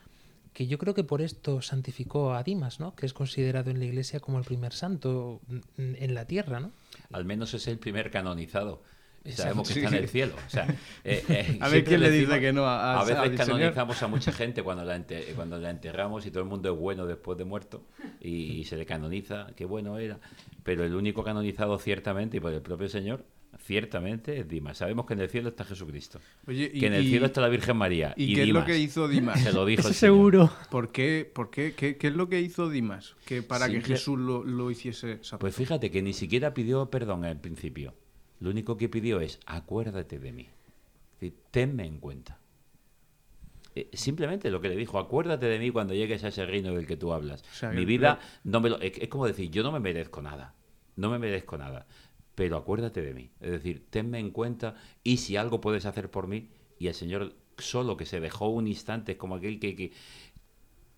[0.53, 2.95] que yo creo que por esto santificó a Dimas, ¿no?
[2.95, 5.41] que es considerado en la iglesia como el primer santo
[5.77, 6.71] en la tierra, ¿no?
[7.11, 8.83] Al menos es el primer canonizado.
[9.25, 9.79] Sabemos que Sí.
[9.81, 10.33] está en el cielo.
[10.47, 10.67] O sea,
[11.03, 14.01] eh, eh, A ver quién le decimos- dice que no a- a- a veces canonizamos
[14.01, 15.03] a mucha gente cuando la,
[15.35, 17.83] cuando la enterramos y todo el mundo es bueno después de muerto
[18.21, 18.29] y,
[18.59, 20.19] y se le canoniza, qué bueno era.
[20.63, 23.23] Pero el único canonizado ciertamente y por el propio Señor,
[23.65, 24.77] ciertamente es Dimas.
[24.77, 26.19] Sabemos que en el cielo está Jesucristo.
[26.47, 28.13] Oye, y- que en el y- cielo está la Virgen María.
[28.15, 29.39] ¿Y, Y, qué es lo que hizo Dimas?
[29.41, 30.15] Se lo dijo el Eso Señor.
[30.15, 30.51] seguro.
[30.71, 33.15] ¿Por qué, por qué, qué, qué es lo que hizo Dimas?
[33.25, 35.19] Que para que Jesús lo, lo hiciese.
[35.39, 37.93] Pues fíjate que ni siquiera pidió perdón al principio.
[38.39, 40.43] Lo único que pidió es acuérdate de mí.
[40.43, 42.39] Es decir, tenme en cuenta.
[43.75, 46.87] Eh, simplemente lo que le dijo, acuérdate de mí cuando llegues a ese reino del
[46.87, 47.43] que tú hablas.
[47.51, 50.53] sea, Mi vida no me lo, es, es como decir, yo no me merezco nada.
[50.95, 51.85] No me merezco nada.
[52.35, 53.31] Pero acuérdate de mí.
[53.41, 56.49] Es decir, tenme en cuenta y si algo puedes hacer por mí.
[56.77, 59.91] Y el Señor solo que se dejó un instante, es como aquel que, que,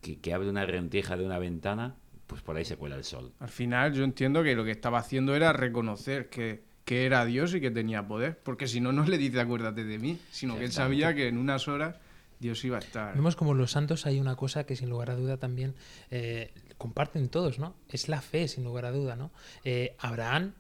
[0.02, 1.96] que, que abre una renteja de una ventana,
[2.28, 3.34] pues por ahí se cuela el sol.
[3.40, 7.56] Al final yo entiendo que lo que estaba haciendo era reconocer que, que era Dios
[7.56, 8.38] y que tenía poder.
[8.44, 11.38] Porque si no, no le dice acuérdate de mí, sino que él sabía que en
[11.38, 11.96] unas horas
[12.42, 13.16] Dios iba a estar.
[13.16, 15.74] Vemos como los santos hay una cosa que sin lugar a duda también
[16.10, 17.76] eh, comparten todos, ¿no?
[17.88, 19.32] Es la fe, sin lugar a duda, ¿no?
[19.64, 20.52] Eh, Abraham,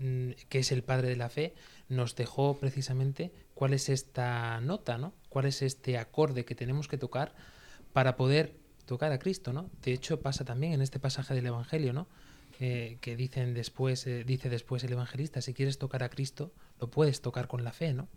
[0.00, 1.54] mm, que es el padre de la fe,
[1.88, 5.14] nos dejó precisamente cuál es esta nota, ¿no?
[5.28, 7.32] Cuál es este acorde que tenemos que tocar
[7.92, 9.70] para poder tocar a Cristo, ¿no?
[9.84, 12.08] De hecho, pasa también en este pasaje del Evangelio, ¿no?
[12.58, 17.20] Que dicen después, eh, dice después el evangelista, si quieres tocar a Cristo, lo puedes
[17.20, 18.08] tocar con la fe, ¿no?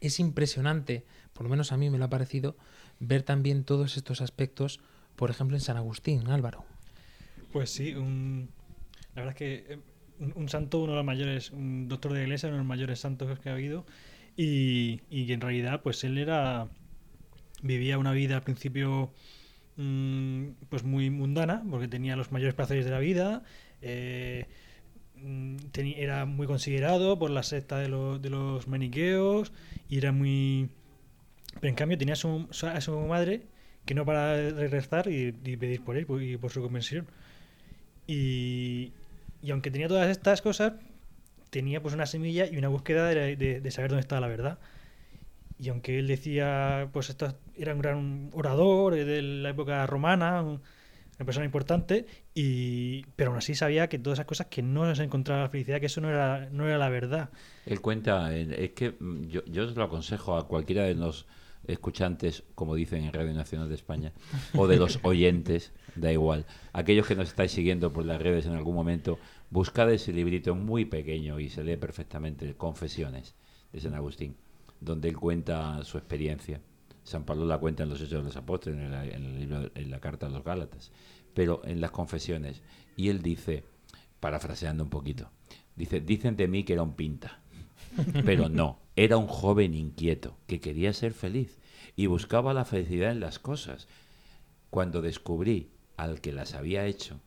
[0.00, 2.56] Es impresionante, por lo menos a mí me lo ha parecido,
[3.00, 4.80] ver también todos estos aspectos,
[5.16, 6.64] por ejemplo, en San Agustín, Álvaro.
[7.52, 8.48] Pues sí, un-
[9.14, 9.78] la verdad es que eh,
[10.20, 12.68] un, un santo, uno de los mayores, un doctor de la iglesia, uno de los
[12.68, 13.86] mayores santos que ha habido,
[14.36, 16.68] y, y en realidad, pues él era,
[17.62, 19.12] vivía una vida al principio,
[19.76, 23.42] mm, pues muy mundana, porque tenía los mayores placeres de la vida,
[23.82, 24.46] eh,
[25.16, 25.56] mm,
[25.96, 29.52] era muy considerado por la secta de, los- de los maniqueos,
[29.88, 30.70] y era muy...
[31.56, 33.42] Pero en cambio tenía a su, a su madre
[33.86, 37.06] que no para de rezar y, pedir por él y por su conversión.
[38.06, 38.92] Y,
[39.42, 40.74] y aunque tenía todas estas cosas,
[41.50, 44.58] tenía pues una semilla y una búsqueda de, de- de saber dónde estaba la verdad.
[45.64, 50.60] Y aunque él decía, pues esto era un gran orador de la época romana, un-
[51.16, 55.04] una persona importante, y, pero aún así sabía que todas esas cosas que no se
[55.04, 57.30] encontraba la felicidad, que eso no era, no era la verdad.
[57.66, 61.26] Él cuenta, es que mm, yo, yo os lo aconsejo a cualquiera de los
[61.68, 64.12] escuchantes, como dicen en Radio Nacional de España,
[64.54, 68.52] o de los oyentes, da igual, aquellos que nos estáis siguiendo por las redes en
[68.54, 69.18] algún momento,
[69.50, 73.34] buscad ese librito muy pequeño y se lee perfectamente, Confesiones,
[73.72, 74.36] de San Agustín,
[74.84, 76.60] donde él cuenta su experiencia.
[77.02, 79.90] San Pablo la cuenta en los Hechos de los Apóstoles, en, la- el libro, en
[79.90, 80.90] la carta a los Gálatas,
[81.34, 82.62] pero en las confesiones.
[82.96, 83.64] Y él dice,
[84.20, 85.30] parafraseando un poquito,
[85.76, 87.40] dice, dicen de mí que era un pinta,
[88.24, 91.58] pero no, era un joven inquieto que quería ser feliz
[91.96, 93.86] y buscaba la felicidad en las cosas.
[94.70, 97.20] Cuando descubrí al que las había hecho,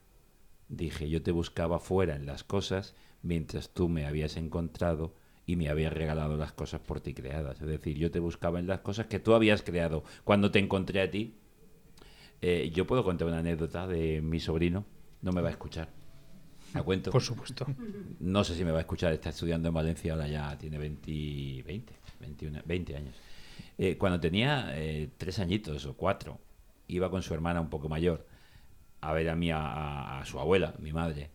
[0.69, 5.13] dije, yo te buscaba fuera en las cosas mientras tú me habías encontrado
[5.47, 7.59] y me habías regalado las cosas por ti creadas.
[7.61, 10.03] Es decir, yo te buscaba en las cosas que tú habías creado.
[10.25, 11.35] Cuando te encontré a ti,
[12.41, 14.85] eh, yo puedo contar una anécdota de mi sobrino,
[15.21, 15.87] no me va a escuchar.
[16.73, 17.11] ¿La cuento?
[17.11, 17.65] Por supuesto.
[18.19, 21.63] No sé si me va a escuchar, está estudiando en Valencia, ahora ya tiene 20,
[21.65, 23.15] 20, 21, 20 años.
[23.77, 26.41] Eh, cuando tenía eh, tres añitos o cuatro,
[26.89, 28.27] iba con su hermana un poco mayor
[28.99, 31.29] a ver a, mi, a, a su abuela, mi madre.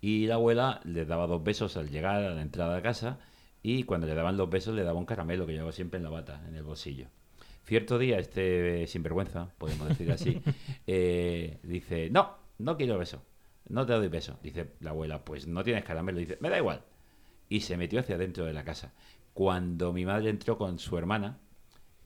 [0.00, 3.18] Y la abuela le daba dos besos al llegar a la entrada de casa
[3.76, 6.08] y cuando le daban los besos le daba un caramelo que llevaba siempre en la
[6.08, 7.08] bata, en el bolsillo.
[7.64, 10.40] Cierto día, este sinvergüenza, podemos decir así,
[10.86, 13.22] eh, dice, no, no quiero beso,
[13.68, 14.38] no te doy beso.
[14.42, 16.18] Dice la abuela, pues no tienes caramelo.
[16.18, 16.82] Dice, me da igual.
[17.50, 18.94] Y se metió hacia adentro de la casa.
[19.34, 21.38] Cuando mi madre entró con su hermana,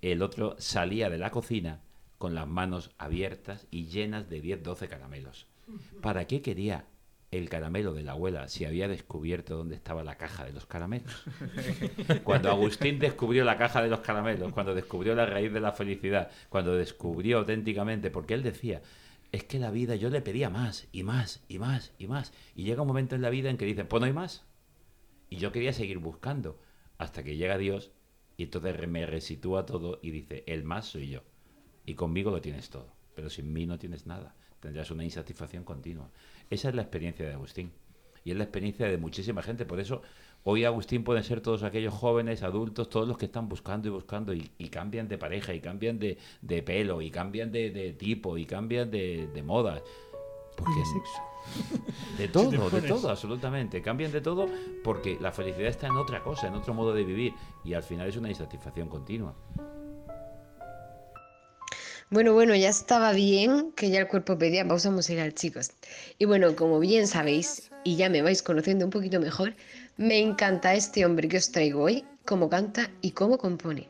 [0.01, 1.81] el otro salía de la cocina
[2.19, 5.47] con las manos abiertas y llenas de 10, 12 caramelos.
[6.01, 6.87] ¿Para qué quería
[7.33, 11.25] el caramelo de la abuela si había descubierto dónde estaba la caja de los caramelos?
[12.25, 16.31] Cuando Agustín descubrió la caja de los caramelos, cuando descubrió la raíz de la felicidad,
[16.49, 18.83] cuando descubrió auténticamente, porque él decía,
[19.33, 22.33] es que la vida yo le pedía más y más y más y más.
[22.55, 24.45] Y llega un momento en la vida en que dice, pues no hay más.
[25.31, 26.61] Y yo quería seguir buscando
[26.99, 27.93] hasta que llega Dios
[28.37, 31.23] y entonces me resitúa todo y dice, el más soy yo.
[31.87, 34.35] Y conmigo lo tienes todo, pero sin mí no tienes nada.
[34.61, 36.11] Tendrás una insatisfacción continua.
[36.51, 37.73] Esa es la experiencia de Agustín.
[38.25, 39.65] Y es la experiencia de muchísima gente.
[39.67, 40.03] Por eso
[40.45, 44.33] hoy Agustín pueden ser todos aquellos jóvenes, adultos, todos los que están buscando y buscando
[44.33, 48.39] y, y cambian de pareja y cambian de, de pelo y cambian de, de tipo
[48.39, 49.83] y cambian de, de moda.
[50.57, 51.23] Porque de sexo.
[52.19, 53.83] de Si todo, de todo, absolutamente.
[53.83, 54.47] Cambian de todo
[54.85, 57.35] porque la felicidad está en otra cosa, en otro modo de vivir.
[57.65, 59.35] Y al final es una insatisfacción continua.
[62.13, 65.71] Bueno, bueno, ya estaba bien que ya el cuerpo pedía pausa musical, chicos.
[66.19, 69.55] Y bueno, como bien sabéis, y ya me vais conociendo un poquito mejor,
[69.97, 73.89] me encanta este hombre que os traigo hoy, cómo canta y cómo compone.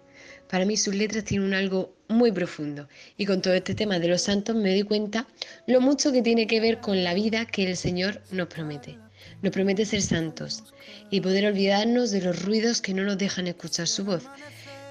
[0.49, 4.07] Para mí sus letras tienen un algo muy profundo y con todo este tema de
[4.07, 5.27] los santos me doy cuenta
[5.67, 9.01] lo mucho que tiene que ver con la vida que el Señor nos promete.
[9.43, 10.63] Nos promete ser santos
[11.11, 14.23] y poder olvidarnos de los ruidos que no nos dejan escuchar su voz,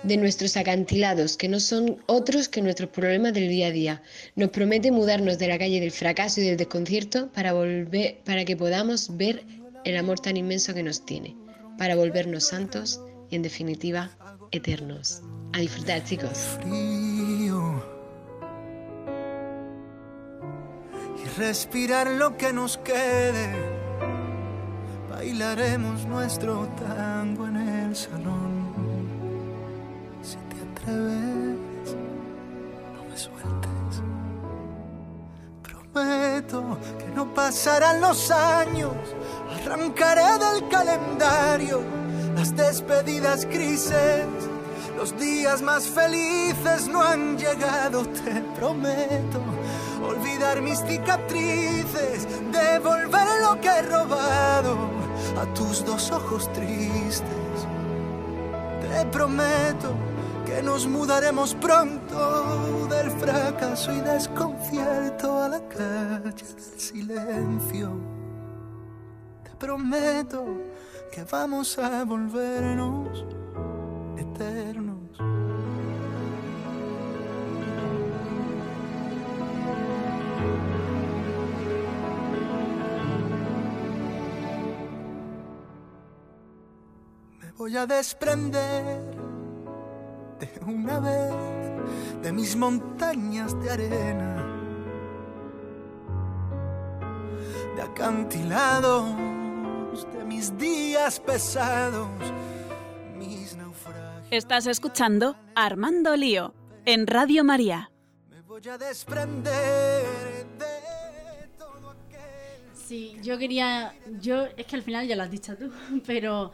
[0.04, 4.04] de nuestros acantilados, que no son otros que nuestros problemas del día a día.
[4.36, 8.58] Nos promete mudarnos de la calle del fracaso y del desconcierto para, volver, para que
[8.58, 9.43] podamos ver
[9.84, 11.36] el amor tan inmenso que nos tiene,
[11.78, 14.12] para volvernos santos y, en definitiva,
[14.52, 15.22] eternos.
[15.54, 16.58] A disfrutar, chicos.
[21.24, 23.82] y respirar lo que nos quede
[25.22, 28.51] bailaremos nuestro tango en el salón.
[30.88, 31.54] No
[33.10, 34.02] me sueltes.
[35.62, 38.94] Prometo que no pasarán los años,
[39.56, 41.82] arrancaré del calendario
[42.36, 44.26] las despedidas grises.
[44.98, 49.40] Los días más felices no han llegado, te prometo.
[50.04, 54.90] Olvidar mis cicatrices, devolver lo que he robado
[55.40, 57.68] a tus dos ojos tristes.
[58.82, 60.11] Te prometo
[60.52, 67.91] que nos mudaremos pronto del fracaso y desconcierto a la calle del silencio.
[69.43, 70.45] Te prometo
[71.12, 73.26] que vamos a volvernos
[74.18, 75.18] eternos.
[87.39, 89.21] Me voy a desprender
[90.42, 91.34] de una vez
[92.24, 94.48] de mis montañas de arena,
[97.76, 99.06] de acantilados,
[100.14, 102.10] de mis días pesados,
[103.18, 104.28] mis naufragios.
[104.32, 106.54] Estás escuchando Armando Lío
[106.86, 107.92] en Radio María.
[108.30, 110.42] Me voy a desprender
[112.92, 113.94] Sí, yo quería.
[114.20, 115.72] Yo, es que al final ya lo has dicho tú,
[116.06, 116.52] pero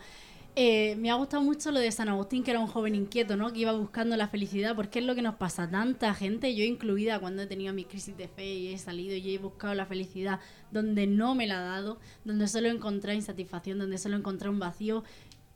[0.59, 3.53] eh, me ha gustado mucho lo de San Agustín, que era un joven inquieto, ¿no?
[3.53, 6.63] Que iba buscando la felicidad, porque es lo que nos pasa a tanta gente, yo
[6.65, 9.85] incluida cuando he tenido mis crisis de fe y he salido y he buscado la
[9.85, 10.39] felicidad
[10.71, 14.51] donde no me la ha dado, donde solo he encontrado insatisfacción, donde solo he encontrado
[14.51, 15.03] un vacío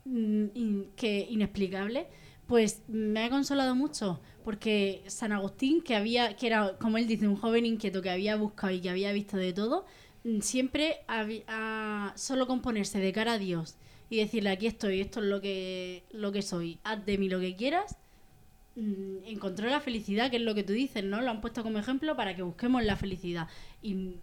[0.04, 0.46] mm,
[0.96, 2.06] que inexplicable.
[2.46, 7.26] Pues me ha consolado mucho, porque San Agustín, que había, que era, como él dice,
[7.26, 9.84] un joven inquieto que había buscado y que había visto de todo,
[10.24, 13.76] mm, siempre habi- a solo componerse de cara a Dios
[14.12, 17.40] y decirle aquí estoy, esto es lo que, lo que soy, haz de mí lo
[17.40, 17.96] que quieras,
[18.76, 21.22] mm, encontró la felicidad, que es lo que tú dices, ¿no?
[21.22, 23.48] Lo han puesto como ejemplo para que busquemos la felicidad.
[23.80, 24.16] Y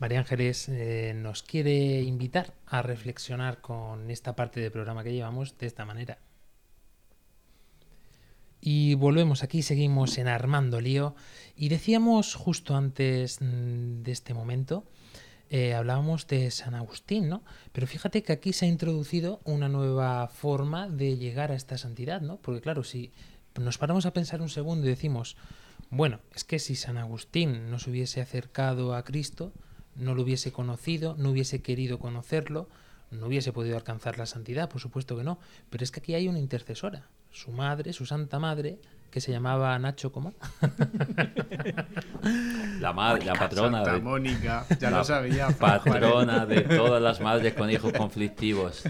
[0.00, 5.56] María Ángeles eh, nos quiere invitar a reflexionar con esta parte del programa que llevamos
[5.56, 6.18] de esta manera.
[8.60, 11.14] Y volvemos aquí, seguimos en Armando Lío.
[11.54, 14.84] Y decíamos justo antes mm, de este momento,
[15.50, 17.42] eh, hablábamos de San Agustín, ¿no?
[17.72, 22.20] Pero fíjate que aquí se ha introducido una nueva forma de llegar a esta santidad,
[22.20, 22.36] ¿no?
[22.36, 23.12] Porque claro, si
[23.58, 25.36] nos paramos a pensar un segundo y decimos,
[25.90, 29.52] bueno, es que si San Agustín no se hubiese acercado a Cristo,
[29.96, 32.68] no lo hubiese conocido, no hubiese querido conocerlo,
[33.10, 35.38] no hubiese podido alcanzar la santidad, por supuesto que no.
[35.70, 38.78] Pero es que aquí hay una intercesora, su madre, su santa madre,
[39.10, 40.34] que se llamaba Nacho, ¿cómo?
[42.80, 47.20] La madre, la patrona Santa de Mónica, ya la lo sabía, Patrona de todas las
[47.20, 48.84] madres con hijos conflictivos.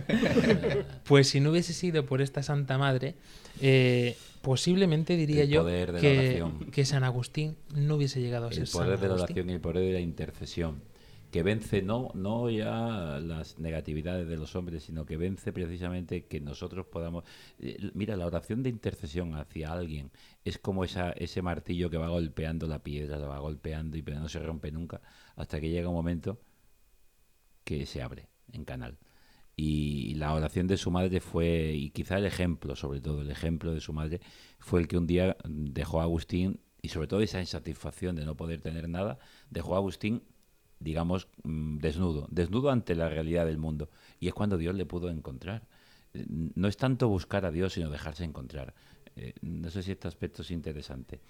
[1.04, 3.14] Pues si no hubiese sido por esta Santa Madre,
[3.60, 6.70] eh, posiblemente diría El yo poder de la que, oración.
[6.70, 9.52] que San Agustín no hubiese llegado a ser El San poder de la oración y
[9.54, 10.82] el poder de la intercesión.
[11.30, 16.40] Que vence no, no ya las negatividades de los hombres, sino que vence precisamente que
[16.40, 17.24] nosotros podamos.
[17.58, 20.10] eh, Mira, la oración de intercesión hacia alguien
[20.44, 24.20] es como esa, ese martillo que va golpeando la piedra, la va golpeando y pero
[24.20, 25.02] no se rompe nunca,
[25.36, 26.40] hasta que llega un momento
[27.64, 28.98] que se abre en canal.
[29.56, 33.74] Y la oración de su madre fue, y quizá el ejemplo, sobre todo el ejemplo
[33.74, 34.20] de su madre,
[34.60, 38.36] fue el que un día dejó a Agustín, y sobre todo esa insatisfacción de no
[38.36, 39.18] poder tener nada,
[39.50, 40.22] dejó a Agustín,
[40.80, 43.90] digamos, mm, desnudo, desnudo ante la realidad del mundo.
[44.20, 45.66] Y es cuando Dios le pudo encontrar.
[46.14, 48.74] Eh, No es tanto buscar a Dios, sino dejarse encontrar.
[49.16, 51.20] Eh, No sé si este aspecto es interesante.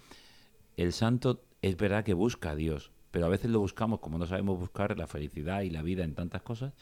[0.77, 4.25] El santo es verdad que busca a Dios, pero a veces lo buscamos como no
[4.27, 6.73] sabemos buscar la felicidad y la vida en tantas cosas,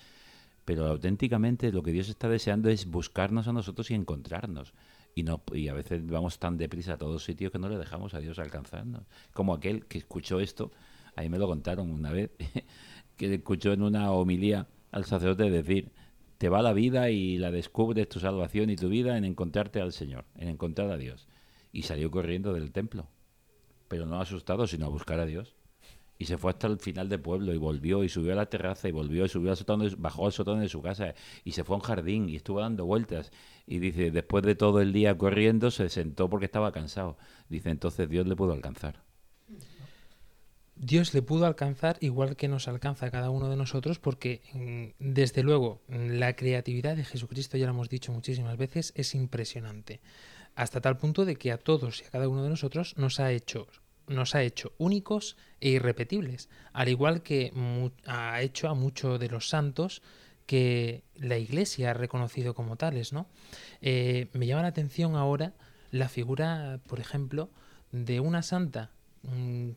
[0.66, 4.74] pero auténticamente lo que Dios está deseando es buscarnos a nosotros y encontrarnos.
[5.16, 8.14] Y, no, y a veces vamos tan deprisa a todos sitios que no le dejamos
[8.14, 9.04] a Dios alcanzarnos.
[9.34, 10.72] Como aquel que escuchó esto,
[11.18, 12.32] ahí me lo contaron una vez,
[13.18, 15.92] que escuchó en una homilía al sacerdote decir,
[16.38, 19.92] te va la vida y la descubres tu salvación y tu vida en encontrarte al
[19.92, 21.28] Señor, en encontrar a Dios.
[21.72, 23.08] Y salió corriendo del templo,
[23.88, 25.56] pero no asustado, sino a buscar a Dios.
[26.20, 28.88] Y se fue hasta el final del pueblo y volvió y subió a la terraza
[28.88, 31.14] y volvió y subió al sótano, bajó al sótano de su casa
[31.44, 33.32] y se fue a un jardín y estuvo dando vueltas.
[33.66, 37.18] Y dice, después de todo el día corriendo, se sentó porque estaba cansado.
[37.50, 39.07] Dice, entonces Dios le pudo alcanzar.
[40.80, 45.04] Dios le pudo alcanzar igual que nos alcanza a cada uno de nosotros porque mm,
[45.14, 50.02] desde luego la creatividad de Jesucristo, ya lo hemos dicho muchísimas veces, es impresionante.
[50.56, 53.32] Hasta tal punto de que a todos y a cada uno de nosotros nos ha
[53.32, 53.68] hecho
[54.08, 57.52] nos ha hecho únicos e irrepetibles, al igual que
[58.06, 60.02] ha hecho a muchos de los santos
[60.46, 63.28] que la Iglesia ha reconocido como tales, ¿no?
[63.82, 65.54] Eh, me llama la atención ahora
[65.92, 67.50] la figura, por ejemplo,
[67.92, 68.92] de una santa,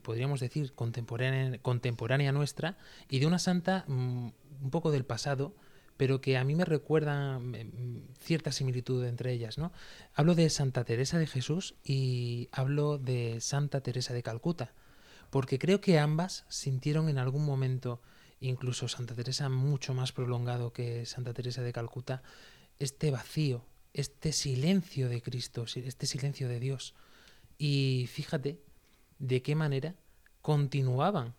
[0.02, 2.76] podríamos decir, contemporánea, contemporánea nuestra,
[3.08, 4.28] y de una santa mm,
[4.62, 5.54] un poco del pasado,
[5.96, 9.72] pero que a mí me recuerda mm, mm, cierta similitud entre ellas, ¿no?
[10.14, 14.72] Hablo de Santa Teresa de Jesús y hablo de Santa Teresa de Calcuta,
[15.28, 18.00] porque creo que ambas sintieron en algún momento,
[18.40, 22.22] incluso Santa Teresa mucho más prolongado que Santa Teresa de Calcuta,
[22.78, 26.94] este vacío, este silencio de Cristo, este silencio de Dios.
[27.58, 28.62] Y fíjate
[29.20, 29.94] de qué manera
[30.42, 31.34] continuaban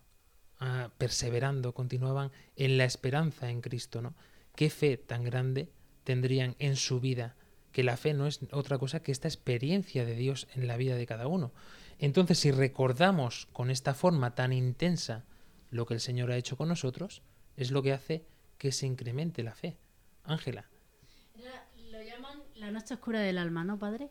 [0.59, 4.13] ah, perseverando, continuaban en la esperanza en Cristo, ¿no?
[4.55, 5.69] Qué fe tan grande
[6.03, 7.35] tendrían en su vida,
[7.71, 10.95] que la fe no es otra cosa que esta experiencia de Dios en la vida
[10.95, 11.51] de cada uno.
[11.99, 15.25] Entonces, si recordamos con esta forma tan intensa
[15.69, 17.21] lo que el Señor ha hecho con nosotros,
[17.57, 18.25] es lo que hace
[18.57, 19.77] que se incremente la fe.
[20.23, 20.65] Ángela.
[21.91, 24.09] Lo llaman la noche oscura del alma, ¿no, padre?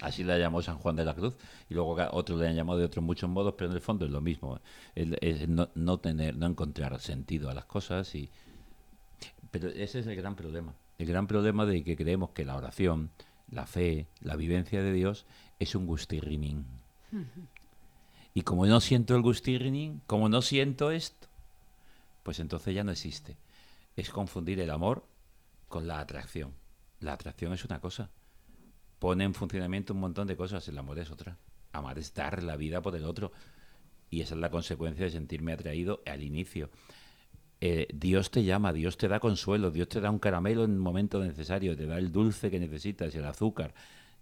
[0.00, 1.34] Así la llamó San Juan de la Cruz.
[1.68, 4.10] Y luego otros le han llamado de otros muchos modos, pero en el fondo es
[4.10, 4.60] lo mismo.
[4.94, 8.14] Es no, no tener, no encontrar sentido a las cosas.
[8.14, 8.30] y
[9.50, 10.74] Pero ese es el gran problema.
[10.98, 13.10] El gran problema de que creemos que la oración,
[13.50, 15.26] la fe, la vivencia de Dios
[15.58, 16.66] es un gustirrinín.
[18.32, 21.28] Y como no siento el gustirrinín, como no siento esto,
[22.22, 23.36] pues entonces ya no existe.
[23.96, 25.04] Es confundir el amor
[25.68, 26.52] con la atracción.
[27.00, 28.10] La atracción es una cosa.
[29.04, 30.66] Pone en funcionamiento un montón de cosas.
[30.66, 31.36] El amor es otra.
[31.72, 33.32] Amar es dar la vida por el otro.
[34.08, 36.70] Y esa es la consecuencia de sentirme atraído al inicio.
[37.60, 40.78] Eh, Dios te llama, Dios te da consuelo, Dios te da un caramelo en el
[40.78, 43.74] momento necesario, te da el dulce que necesitas, el azúcar,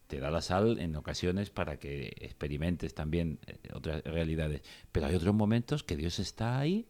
[0.08, 4.62] te da la sal en ocasiones para que experimentes también eh, otras realidades.
[4.90, 6.88] Pero hay otros momentos que Dios está ahí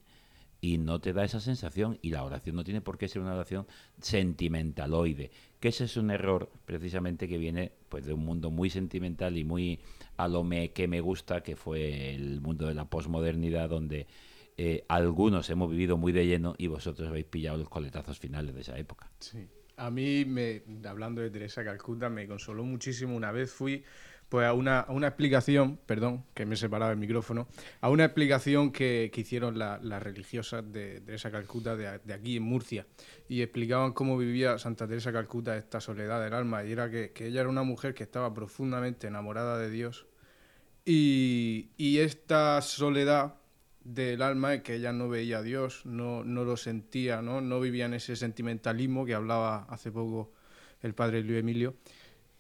[0.62, 3.34] y no te da esa sensación y la oración no tiene por qué ser una
[3.34, 3.66] oración
[4.01, 5.30] sentimentaloide,
[5.62, 9.44] que ese es un error precisamente que viene pues de un mundo muy sentimental y
[9.44, 9.78] muy
[10.16, 14.08] a lo me, que me gusta, que fue el mundo de la posmodernidad donde
[14.56, 18.60] eh, algunos hemos vivido muy de lleno y vosotros habéis pillado los coletazos finales de
[18.62, 19.08] esa época.
[19.20, 19.46] Sí.
[19.76, 23.14] A mí, me, hablando de Teresa Calcuta, me consoló muchísimo.
[23.14, 23.84] Una vez fui
[24.33, 27.49] pues, a, una, a una explicación, perdón, que me he separado el micrófono,
[27.83, 32.39] a una explicación que, que hicieron la- las religiosas de Calcuta de, a- de aquí
[32.39, 32.87] en Murcia.
[33.28, 36.64] Y explicaban cómo vivía Santa Teresa Calcuta esta soledad del alma.
[36.64, 40.07] Y era que, que ella era una mujer que estaba profundamente enamorada de Dios.
[40.87, 43.35] Y, y esta soledad
[43.85, 47.43] del alma es que ella no veía a Dios, no, no lo sentía, ¿no?
[47.43, 50.33] no vivía en ese sentimentalismo que hablaba hace poco
[50.80, 51.74] el padre Luis Emilio.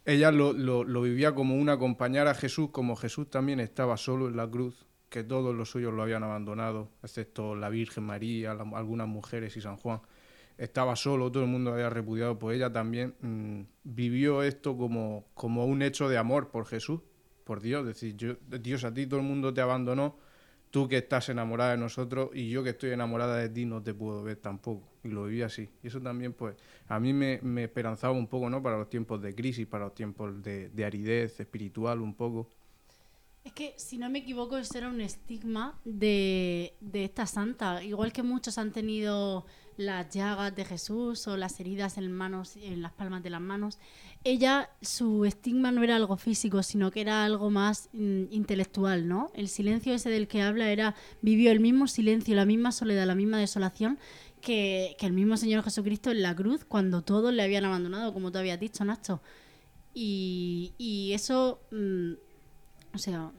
[0.04, 4.36] Ella lo, lo- vivía como una acompañar a Jesús, como Jesús también estaba solo en
[4.36, 9.06] la cruz, que todos los suyos lo habían abandonado, excepto la Virgen María, la- algunas
[9.08, 10.00] mujeres y San Juan.
[10.58, 15.66] Estaba solo, todo el mundo había repudiado, pues ella también mm, vivió esto como, como
[15.66, 17.00] un hecho de amor por Jesús,
[17.44, 17.82] por Dios.
[17.82, 20.18] Es decir, yo, Dios a ti todo el mundo te abandonó,
[20.70, 23.94] tú que estás enamorada de nosotros y yo que estoy enamorada de ti no te
[23.94, 24.91] puedo ver tampoco.
[25.04, 25.68] Y lo viví así.
[25.82, 26.56] Y eso también, pues,
[26.88, 28.62] a mí me, me esperanzaba un poco, ¿no?
[28.62, 32.48] Para los tiempos de crisis, para los tiempos de, de aridez espiritual un poco.
[33.44, 37.82] Es que, si no me equivoco, eso era un estigma de, de esta santa.
[37.82, 39.44] Igual que muchos han tenido
[39.76, 43.78] las llagas de Jesús o las heridas en, manos, en las palmas de las manos,
[44.24, 49.30] ella, su estigma no era algo físico, sino que era algo más mm, intelectual, ¿no?
[49.34, 53.14] El silencio ese del que habla era, vivió el mismo silencio, la misma soledad, la
[53.14, 53.98] misma desolación
[54.42, 58.38] que, el mismo Señor Jesucristo en la cruz cuando todos le habían abandonado, como tú
[58.38, 59.22] habías dicho, Nacho.
[59.94, 62.12] Y, y eso, mm,
[62.94, 63.30] o sea,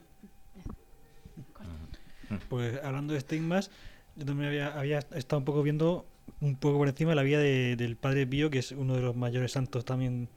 [2.48, 3.70] Pues hablando de estigmas,
[4.16, 6.06] yo también había, había estado un poco viendo
[6.40, 9.14] un poco por encima la vida de- del Padre Pío, que es uno de los
[9.14, 10.28] mayores santos también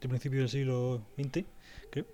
[0.00, 1.44] del principio del siglo XX,
[1.90, 2.06] creo.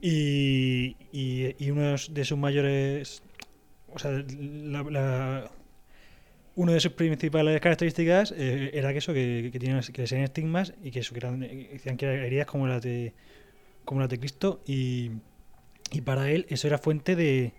[0.00, 3.22] Y, y, y uno de sus mayores,
[3.92, 5.50] o sea, la, la-
[6.56, 10.72] una de sus principales características eh, era que eso, que, que, tenían, que sean estigmas
[10.82, 13.12] y que eso, eh, que eran heridas como las de,
[13.84, 15.10] como las de Cristo y,
[15.90, 17.52] y para él eso era fuente de,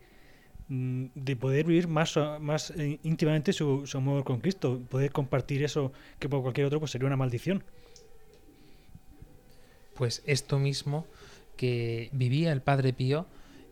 [0.70, 5.64] mm, de poder vivir más, más eh, íntimamente su, su amor con Cristo, poder compartir
[5.64, 7.64] eso que por cualquier otro pues sería una maldición.
[9.94, 11.06] Pues esto mismo
[11.58, 13.28] que vivía el Padre Pío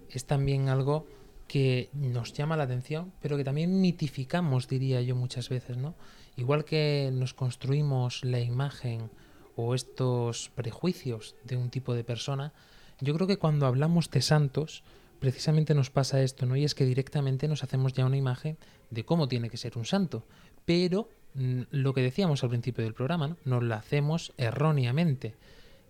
[0.10, 1.06] es también algo
[1.54, 5.94] que nos llama la atención, pero que también mitificamos, diría yo muchas veces, ¿no?
[6.36, 9.12] Igual que nos construimos la imagen
[9.56, 12.54] o estos prejuicios de un tipo de persona,
[13.02, 14.82] yo creo que cuando hablamos de santos,
[15.20, 16.56] precisamente nos pasa esto, ¿no?
[16.56, 18.58] Y es que directamente nos hacemos ya una imagen
[18.90, 20.26] de cómo tiene que ser un santo.
[20.66, 23.38] Pero mm, lo que decíamos al principio del programa, ¿no?
[23.46, 25.36] Nos la hacemos erróneamente.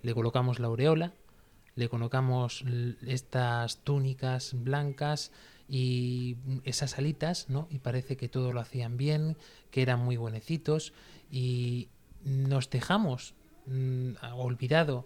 [0.01, 1.13] Le colocamos la aureola,
[1.75, 2.65] le colocamos
[3.07, 5.31] estas túnicas blancas
[5.67, 7.67] y esas alitas, ¿no?
[7.69, 9.37] Y parece que todo lo hacían bien,
[9.71, 10.93] que eran muy buenecitos
[11.31, 11.89] y
[12.23, 13.33] nos dejamos
[13.65, 15.05] mm, olvidado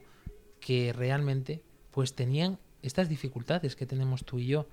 [0.60, 4.68] que realmente pues tenían estas dificultades que tenemos tú y yo,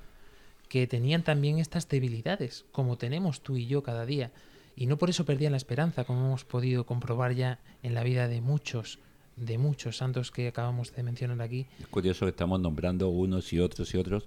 [0.68, 4.32] que tenían también estas debilidades, como tenemos tú y yo cada día,
[4.76, 8.28] y no por eso perdían la esperanza, como hemos podido comprobar ya en la vida
[8.28, 8.98] de muchos,
[9.36, 11.66] de muchos santos que acabamos de mencionar aquí.
[11.78, 14.26] Es curioso que estamos nombrando unos y otros y otros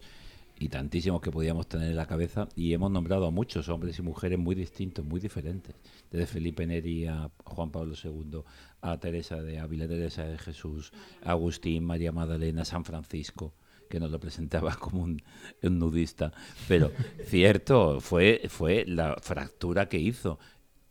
[0.59, 4.01] y tantísimos que podíamos tener en la cabeza y hemos nombrado a muchos hombres y
[4.01, 5.75] mujeres muy distintos, muy diferentes,
[6.11, 8.41] desde Felipe Neri a Juan Pablo II,
[8.81, 10.91] a Teresa de Ávila, Teresa de Jesús,
[11.23, 13.53] Agustín, María Magdalena, San Francisco
[13.89, 15.21] que nos lo presentaba como un,
[15.63, 16.33] un nudista,
[16.67, 16.91] pero
[17.23, 20.39] cierto, fue, fue la fractura que hizo,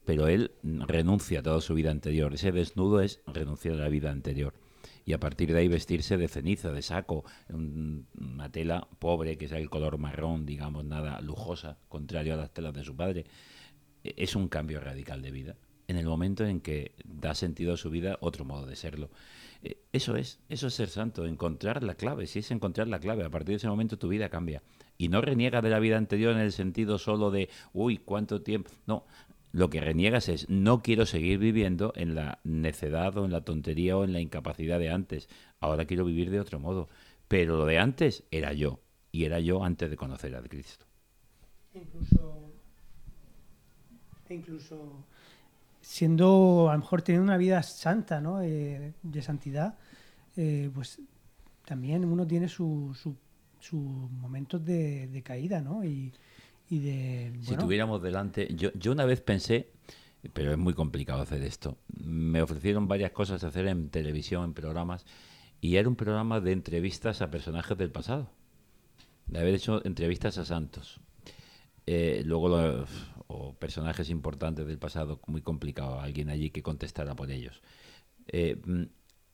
[0.06, 4.10] pero él renuncia a toda su vida anterior, ese desnudo es renunciar a la vida
[4.10, 4.54] anterior
[5.06, 9.48] y a partir de ahí vestirse de ceniza, de saco, un- una tela pobre, que
[9.48, 13.24] sea el color marrón, digamos, nada lujosa, contrario a las telas de su padre.
[14.04, 15.56] E- Es un cambio radical de vida.
[15.88, 19.08] En el momento en que da sentido a su vida, otro modo de serlo.
[19.62, 22.26] Eh, Eso es, eso es ser santo, encontrar la clave.
[22.26, 24.62] Si es encontrar la clave, a partir de ese momento tu vida cambia.
[24.98, 28.70] Y no reniegas de la vida anterior en el sentido solo de, uy, cuánto tiempo.
[28.86, 29.06] No,
[29.56, 33.96] lo que reniegas es no quiero seguir viviendo en la necedad o en la tontería
[33.96, 35.30] o en la incapacidad de antes.
[35.60, 36.90] Ahora quiero vivir de otro modo.
[37.26, 38.80] Pero lo de antes era yo.
[39.12, 40.84] Y era yo antes de conocer a Cristo.
[41.72, 42.52] Incluso,
[44.28, 45.06] incluso
[45.80, 48.42] siendo, a lo mejor teniendo una vida santa, ¿no?
[48.42, 49.78] Eh, de santidad,
[50.36, 51.00] eh, pues
[51.64, 53.16] también uno tiene sus su,
[53.58, 55.82] sus momentos de, de caída, ¿no?
[55.82, 56.12] Y,
[56.68, 57.32] y de...
[57.42, 59.70] Si tuviéramos delante, yo, yo una vez pensé,
[60.32, 61.76] pero es muy complicado hacer esto.
[61.96, 65.04] Me ofrecieron varias cosas a hacer en televisión, en programas,
[65.60, 68.30] y era un programa de entrevistas a personajes del pasado.
[69.26, 71.00] De haber hecho entrevistas a santos.
[71.86, 72.86] Eh, luego, lo-
[73.28, 77.60] o personajes importantes del pasado, muy complicado, alguien allí que contestara por ellos.
[78.28, 78.82] Eh, mm,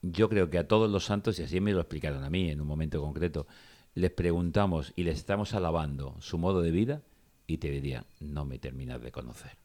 [0.02, 2.60] yo creo que a todos los santos, y así me lo explicaron a mí en
[2.60, 3.46] un momento concreto,
[3.94, 7.02] les preguntamos y les estamos alabando su modo de vida
[7.46, 9.56] y te diría, no me terminas de conocer.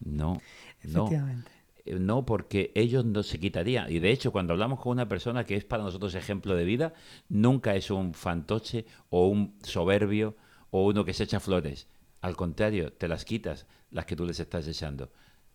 [0.00, 0.40] No,
[0.82, 1.06] no.
[1.06, 1.50] Efectivamente.
[1.84, 3.90] Eh, No, porque ellos no se quitarían.
[3.90, 6.94] Y de hecho, cuando hablamos con una persona que es para nosotros ejemplo de vida,
[7.28, 10.36] nunca es un fantoche o un soberbio
[10.70, 11.88] o uno que se echa flores.
[12.20, 15.10] Al contrario, te las quitas, las que tú les estás echando.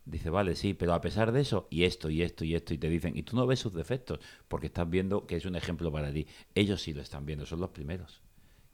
[0.06, 2.78] Dice, vale, sí, pero a pesar de eso, y esto, y esto, y esto, y
[2.78, 5.91] te dicen, y tú no ves sus defectos, porque estás viendo que es un ejemplo
[5.91, 6.28] para ti.
[6.56, 8.22] Ellos sí lo están viendo, son los primeros,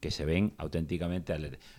[0.04, 1.34] que se ven auténticamente,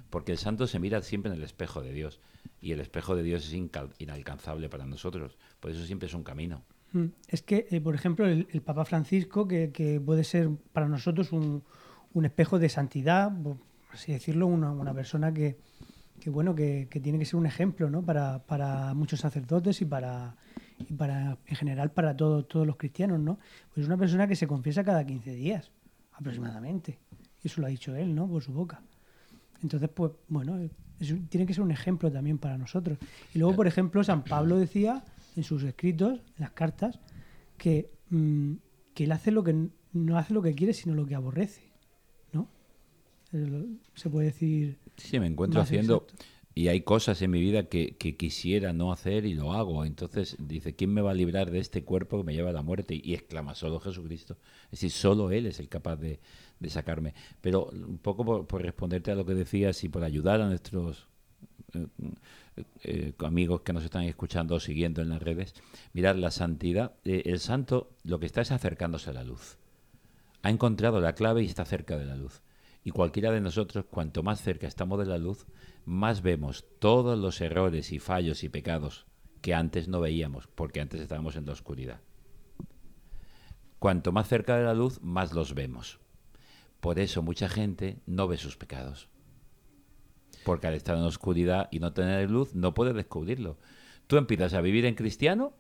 [0.08, 2.22] porque el santo se mira siempre en el espejo de Dios,
[2.58, 3.52] y el espejo de Dios es
[3.98, 6.62] inalcanzable para nosotros, por eso siempre es un camino.
[6.92, 11.64] Mm, Es que, eh, por ejemplo, el, Papa Francisco, que, puede ser para nosotros un,
[12.14, 13.58] un espejo de santidad, por
[13.92, 15.58] así decirlo, una, una persona que,
[16.18, 18.00] que bueno, que, que tiene que ser un ejemplo, ¿no?
[18.02, 20.34] Para, para muchos sacerdotes y para,
[20.78, 23.38] y para en general para todo- todos los cristianos, ¿no?
[23.74, 25.70] Pues es una persona que se confiesa cada 15 días,
[26.14, 26.98] aproximadamente.
[27.44, 28.26] Eso lo ha dicho él, ¿no?
[28.26, 28.82] Por su boca.
[29.62, 30.70] Entonces, pues, bueno, es
[31.28, 32.98] tiene que ser un ejemplo también para nosotros.
[33.34, 35.04] Y luego, por ejemplo, San Pablo decía
[35.36, 36.98] en sus escritos, en las cartas,
[37.58, 38.52] que, mm,
[38.94, 41.62] que él hace lo que no hace lo que quiere, sino lo que aborrece.
[42.32, 42.48] ¿No?
[43.32, 44.78] El- Se puede decir.
[44.96, 46.24] Sí, me encuentro haciendo exacto.
[46.54, 49.84] Y hay cosas en mi vida que, quisiera no hacer y lo hago.
[49.84, 52.62] Entonces dice, ¿quién me va a librar de este cuerpo que me lleva a la
[52.62, 53.00] muerte?
[53.02, 54.38] Y exclama, solo Jesucristo.
[54.66, 56.20] Es decir, solo Él es el capaz de,
[56.68, 57.12] sacarme.
[57.40, 61.08] Pero un poco por, responderte a lo que decías y por ayudar a nuestros
[61.74, 61.88] eh,
[62.84, 65.54] eh, amigos que nos están escuchando o siguiendo en las redes,
[65.92, 69.58] mirad, la santidad, eh, el santo lo que está es acercándose a la luz.
[70.42, 72.42] Ha encontrado la clave y está cerca de la luz.
[72.84, 75.46] Y cualquiera de nosotros, cuanto más cerca estamos de la luz,
[75.84, 79.06] más vemos todos los errores y fallos y pecados
[79.40, 82.00] que antes no veíamos, porque antes estábamos en la oscuridad.
[83.78, 86.00] Cuanto más cerca de la luz, más los vemos.
[86.80, 89.08] Por eso mucha gente no ve sus pecados.
[90.44, 93.58] Porque al estar en la oscuridad y no tener luz, no puede descubrirlo.
[94.06, 95.52] Tú empiezas a vivir en cristiano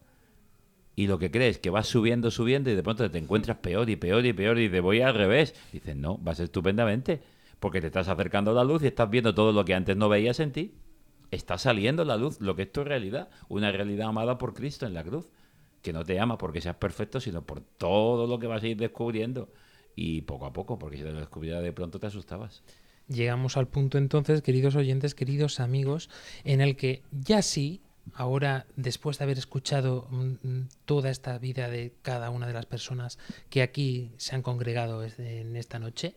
[0.96, 3.96] y lo que crees que vas subiendo, subiendo y de pronto te encuentras peor y
[3.96, 5.54] peor y peor y te voy al revés.
[5.72, 7.22] Dices, no, vas estupendamente
[7.60, 10.08] porque te estás acercando a la luz y estás viendo todo lo que antes no
[10.08, 10.74] veías en ti.
[11.30, 14.94] Está saliendo la luz, lo que es tu realidad, una realidad amada por Cristo en
[14.94, 15.28] la cruz,
[15.82, 18.76] que no te ama porque seas perfecto, sino por todo lo que vas a ir
[18.76, 19.52] descubriendo
[19.96, 22.62] y poco a poco, porque si lo descubriera de pronto te asustabas.
[23.08, 26.08] Llegamos al punto entonces, queridos oyentes, queridos amigos,
[26.44, 27.82] en el que ya sí,
[28.14, 32.66] ahora después de haber escuchado mm, mm, toda esta vida de cada una de las
[32.66, 33.18] personas
[33.50, 36.14] que aquí se han congregado es- en esta noche,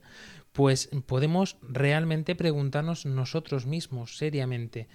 [0.58, 4.88] pues podemos realmente preguntarnos nosotros mismos seriamente,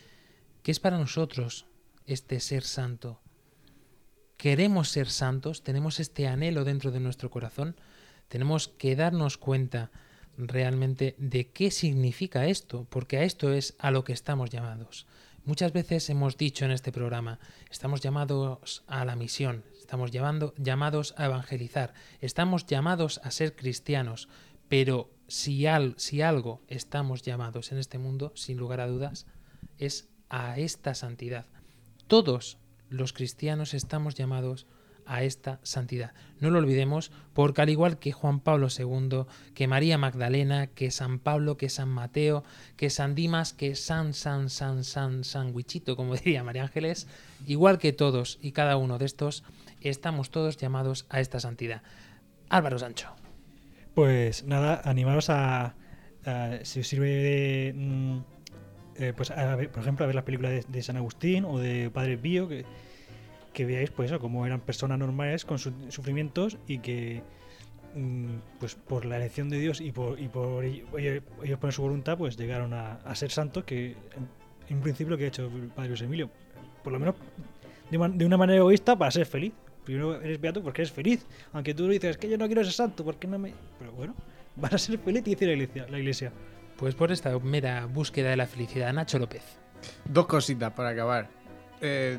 [0.65, 1.67] ¿qué es para nosotros
[2.05, 3.21] este ser santo?
[4.37, 5.63] ¿Queremos ser santos?
[5.63, 7.77] ¿Tenemos este anhelo dentro de nuestro corazón?
[8.27, 9.93] Tenemos que darnos cuenta
[10.37, 15.07] realmente de qué significa esto, porque a esto es a lo que estamos llamados.
[15.45, 17.39] Muchas veces hemos dicho en este programa,
[17.71, 24.29] estamos llamados a la misión, estamos llamados a evangelizar, estamos llamados a ser cristianos,
[24.69, 29.25] pero si, al, si algo estamos llamados en este mundo, sin lugar a dudas,
[29.79, 31.47] es a esta santidad.
[32.07, 32.59] Todos
[32.91, 34.67] los cristianos estamos llamados
[35.07, 36.13] a esta santidad.
[36.39, 39.25] No lo olvidemos, porque al igual que Juan Pablo II,
[39.55, 42.45] que María Magdalena, que San Pablo, que San Mateo,
[42.77, 47.09] que San Dimas, que San, San, San, San, San Huichito, como diría María Ángeles,
[47.47, 49.45] igual que todos y cada uno de estos,
[49.81, 51.83] estamos todos llamados a esta santidad.
[52.51, 53.22] Álvaro Sancho.
[53.95, 55.75] Pues nada, animaros a,
[56.63, 58.19] si os sirve de, mm,
[58.97, 61.91] eh, pues a ver, por ejemplo, a ver las películas de, San Agustín o de
[61.91, 62.65] Padre Pío, que,
[63.53, 67.23] que veáis pues eso, cómo eran personas normales con sus sufrimientos y que
[67.95, 71.75] mm, pues por la elección de Dios y por, y por ello- ello- ellos poner
[71.75, 73.95] su voluntad, pues llegaron a, a ser santos, que
[74.71, 76.31] en, principio lo que ha hecho el Padre Luis Emilio,
[76.83, 77.15] por lo menos
[77.91, 79.53] de, de una manera egoísta para ser feliz.
[79.85, 81.27] Primero eres beato porque eres feliz.
[81.53, 83.53] Aunque tú dices que yo no quiero ser santo, porque no me.
[83.79, 84.15] Pero bueno,
[84.57, 85.87] vas a ser feliz y dice la iglesia.
[85.89, 86.33] La iglesia.
[86.77, 89.43] Pues por esta mera búsqueda de la felicidad, Nacho López.
[90.05, 91.29] Dos cositas para acabar.
[91.81, 92.19] Eh,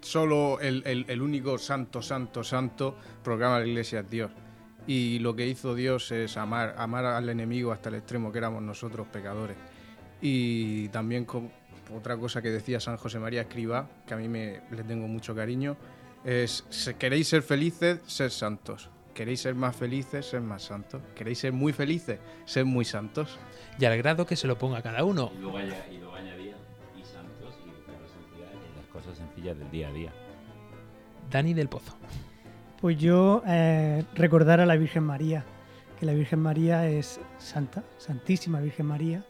[0.00, 4.30] solo el, el- el único santo, santo, santo proclama la iglesia es Dios.
[4.86, 8.62] Y lo que hizo Dios es amar, amar al enemigo hasta el extremo que éramos
[8.62, 9.56] nosotros pecadores.
[10.20, 11.50] Y también con
[11.94, 15.34] otra cosa que decía San José María Escribá, que a mí me, le tengo mucho
[15.34, 15.76] cariño,
[16.24, 16.64] es,
[16.98, 18.00] ¿queréis ser felices?
[18.06, 18.90] Ser santos.
[19.14, 20.26] ¿Queréis ser más felices?
[20.26, 21.00] Ser más santos.
[21.14, 22.18] ¿Queréis ser muy felices?
[22.46, 23.38] Ser muy santos.
[23.78, 25.30] Y al grado que se lo ponga cada uno.
[25.36, 26.56] Y luego, aña- y luego añadía,
[26.98, 30.12] y santos y la santidad en las cosas sencillas del día a día.
[31.30, 31.96] Dani del Pozo.
[32.80, 35.44] Pues yo eh, recordar a la Virgen María,
[35.98, 39.24] que la Virgen María es santa, santísima Virgen María,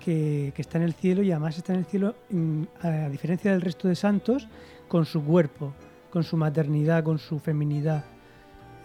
[0.00, 3.50] que, que está en el cielo y además está en el cielo, mm, a diferencia
[3.50, 4.46] del resto de santos,
[4.86, 5.74] con su cuerpo,
[6.10, 8.04] con su maternidad, con su feminidad.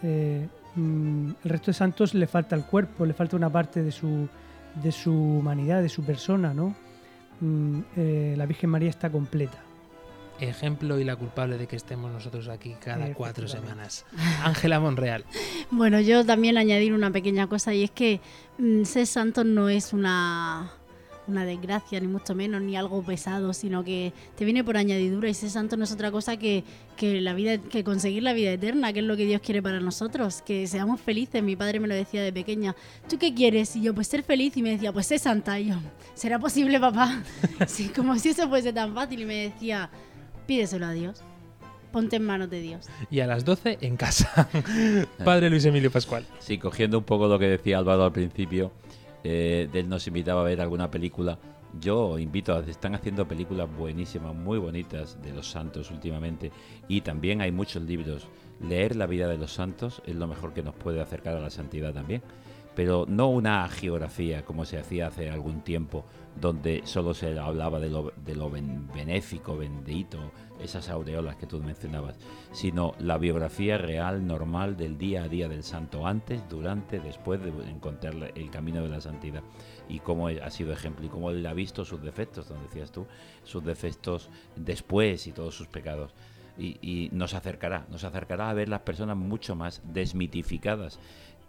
[0.02, 3.92] Eh, mm, el resto de santos le falta el cuerpo, le falta una parte de
[3.92, 4.28] su,
[4.82, 6.76] de su humanidad, de su persona, ¿no?
[7.40, 9.60] Mm, eh, la Virgen María está completa.
[10.40, 14.06] Ejemplo y la culpable de que estemos nosotros aquí cada cuatro semanas.
[14.44, 15.26] Ángela Monreal.
[15.70, 18.20] Bueno, yo también añadir una pequeña cosa y es que
[18.58, 20.72] mm, ser santo no es una,
[21.28, 25.34] una desgracia, ni mucho menos, ni algo pesado, sino que te viene por añadidura y
[25.34, 26.64] ser santo no es otra cosa que,
[26.98, 29.80] que la vida, que conseguir la vida eterna, que es lo que Dios quiere para
[29.80, 31.42] nosotros, que seamos felices.
[31.44, 32.76] Mi padre me lo decía de pequeña,
[33.10, 33.76] ¿tú qué quieres?
[33.76, 35.60] Y yo, pues ser feliz, y me decía, pues ser santa.
[35.60, 35.76] Y yo,
[36.14, 37.24] ¿será posible, papá?
[37.68, 39.22] sí, como si eso fuese tan fácil.
[39.22, 39.90] Y me decía,
[40.46, 41.22] pídeselo a Dios,
[41.92, 42.88] ponte en manos de Dios.
[43.10, 44.50] Y a las 12 en casa.
[45.24, 46.26] Padre Luis Emilio Pascual.
[46.40, 48.72] Sí, cogiendo un poco lo que decía Álvaro al principio,
[49.24, 51.40] eh, él nos invitaba a ver alguna película.
[51.80, 56.52] Yo invito a, están haciendo películas buenísimas, muy bonitas de los santos últimamente.
[56.88, 58.28] Y también hay muchos libros.
[58.62, 61.50] Leer la vida de los santos es lo mejor que nos puede acercar a la
[61.50, 62.22] santidad también.
[62.76, 66.06] Pero no una geografía como se hacía hace algún tiempo,
[66.40, 70.32] donde solo se hablaba de lo, de lo ben- benéfico, bendito,
[70.64, 72.16] esas aureolas que tú mencionabas,
[72.52, 77.50] sino la biografía real, normal del día a día del santo, antes, durante, después de
[77.70, 79.44] encontrar el camino de la santidad
[79.90, 83.06] y cómo ha sido ejemplo y cómo él ha visto sus defectos, donde decías tú,
[83.44, 86.12] sus defectos después y todos sus pecados.
[86.58, 91.00] Y, y nos acercará, nos acercará a ver las personas mucho más desmitificadas,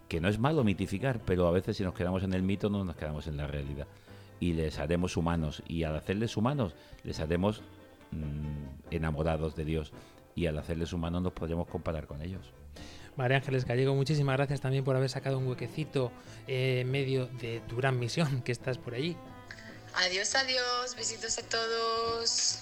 [0.07, 2.83] que no es malo mitificar, pero a veces si nos quedamos en el mito no
[2.83, 3.87] nos quedamos en la realidad.
[4.39, 7.61] Y les haremos humanos, y al hacerles humanos, les haremos
[8.15, 9.93] mm, enamorados de Dios,
[10.35, 12.53] y al hacerles humanos nos podremos comparar con ellos.
[13.15, 16.11] María Ángeles Gallego, muchísimas gracias también por haber sacado un huequecito
[16.47, 19.15] eh, en medio de tu gran misión que estás por allí.
[19.95, 22.61] Adiós, adiós, besitos a todos.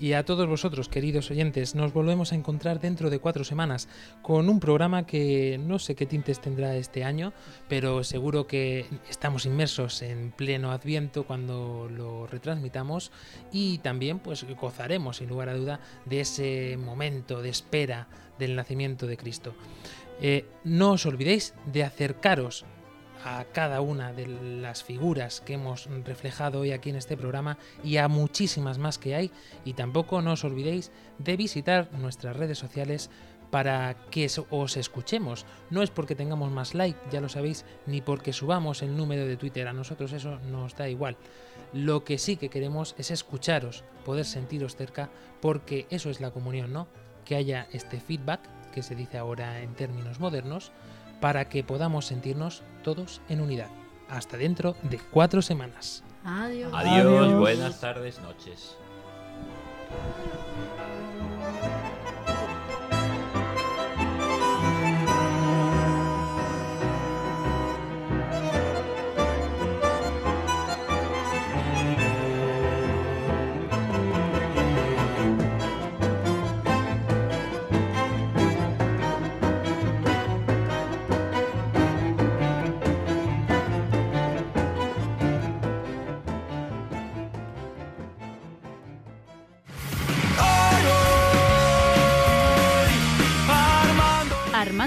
[0.00, 3.86] Y a todos vosotros, queridos oyentes, nos volvemos a encontrar dentro de cuatro semanas
[4.22, 7.34] con un programa que no sé qué tintes tendrá este año,
[7.68, 13.12] pero seguro que estamos inmersos en pleno adviento cuando lo retransmitamos
[13.52, 19.06] y también pues gozaremos sin lugar a duda de ese momento de espera del nacimiento
[19.06, 19.54] de Cristo.
[20.22, 22.64] Eh, no os olvidéis de acercaros
[23.24, 27.98] a cada una de las figuras que hemos reflejado hoy aquí en este programa y
[27.98, 29.30] a muchísimas más que hay.
[29.64, 33.10] Y tampoco no os olvidéis de visitar nuestras redes sociales
[33.50, 35.44] para que os- os escuchemos.
[35.70, 39.36] No es porque tengamos más like, ya lo sabéis, ni porque subamos el número de
[39.36, 39.66] Twitter.
[39.68, 41.16] A nosotros eso nos da igual.
[41.72, 45.10] Lo que sí que queremos es escucharos, poder sentiros cerca,
[45.40, 46.86] porque eso es la comunión, ¿no?
[47.24, 48.40] Que haya este feedback,
[48.72, 50.70] que se dice ahora en términos modernos,
[51.20, 53.68] para que podamos sentirnos todos en unidad.
[54.08, 56.02] Hasta dentro de cuatro semanas.
[56.24, 56.72] Adiós.
[56.74, 58.76] Adiós, buenas tardes, noches.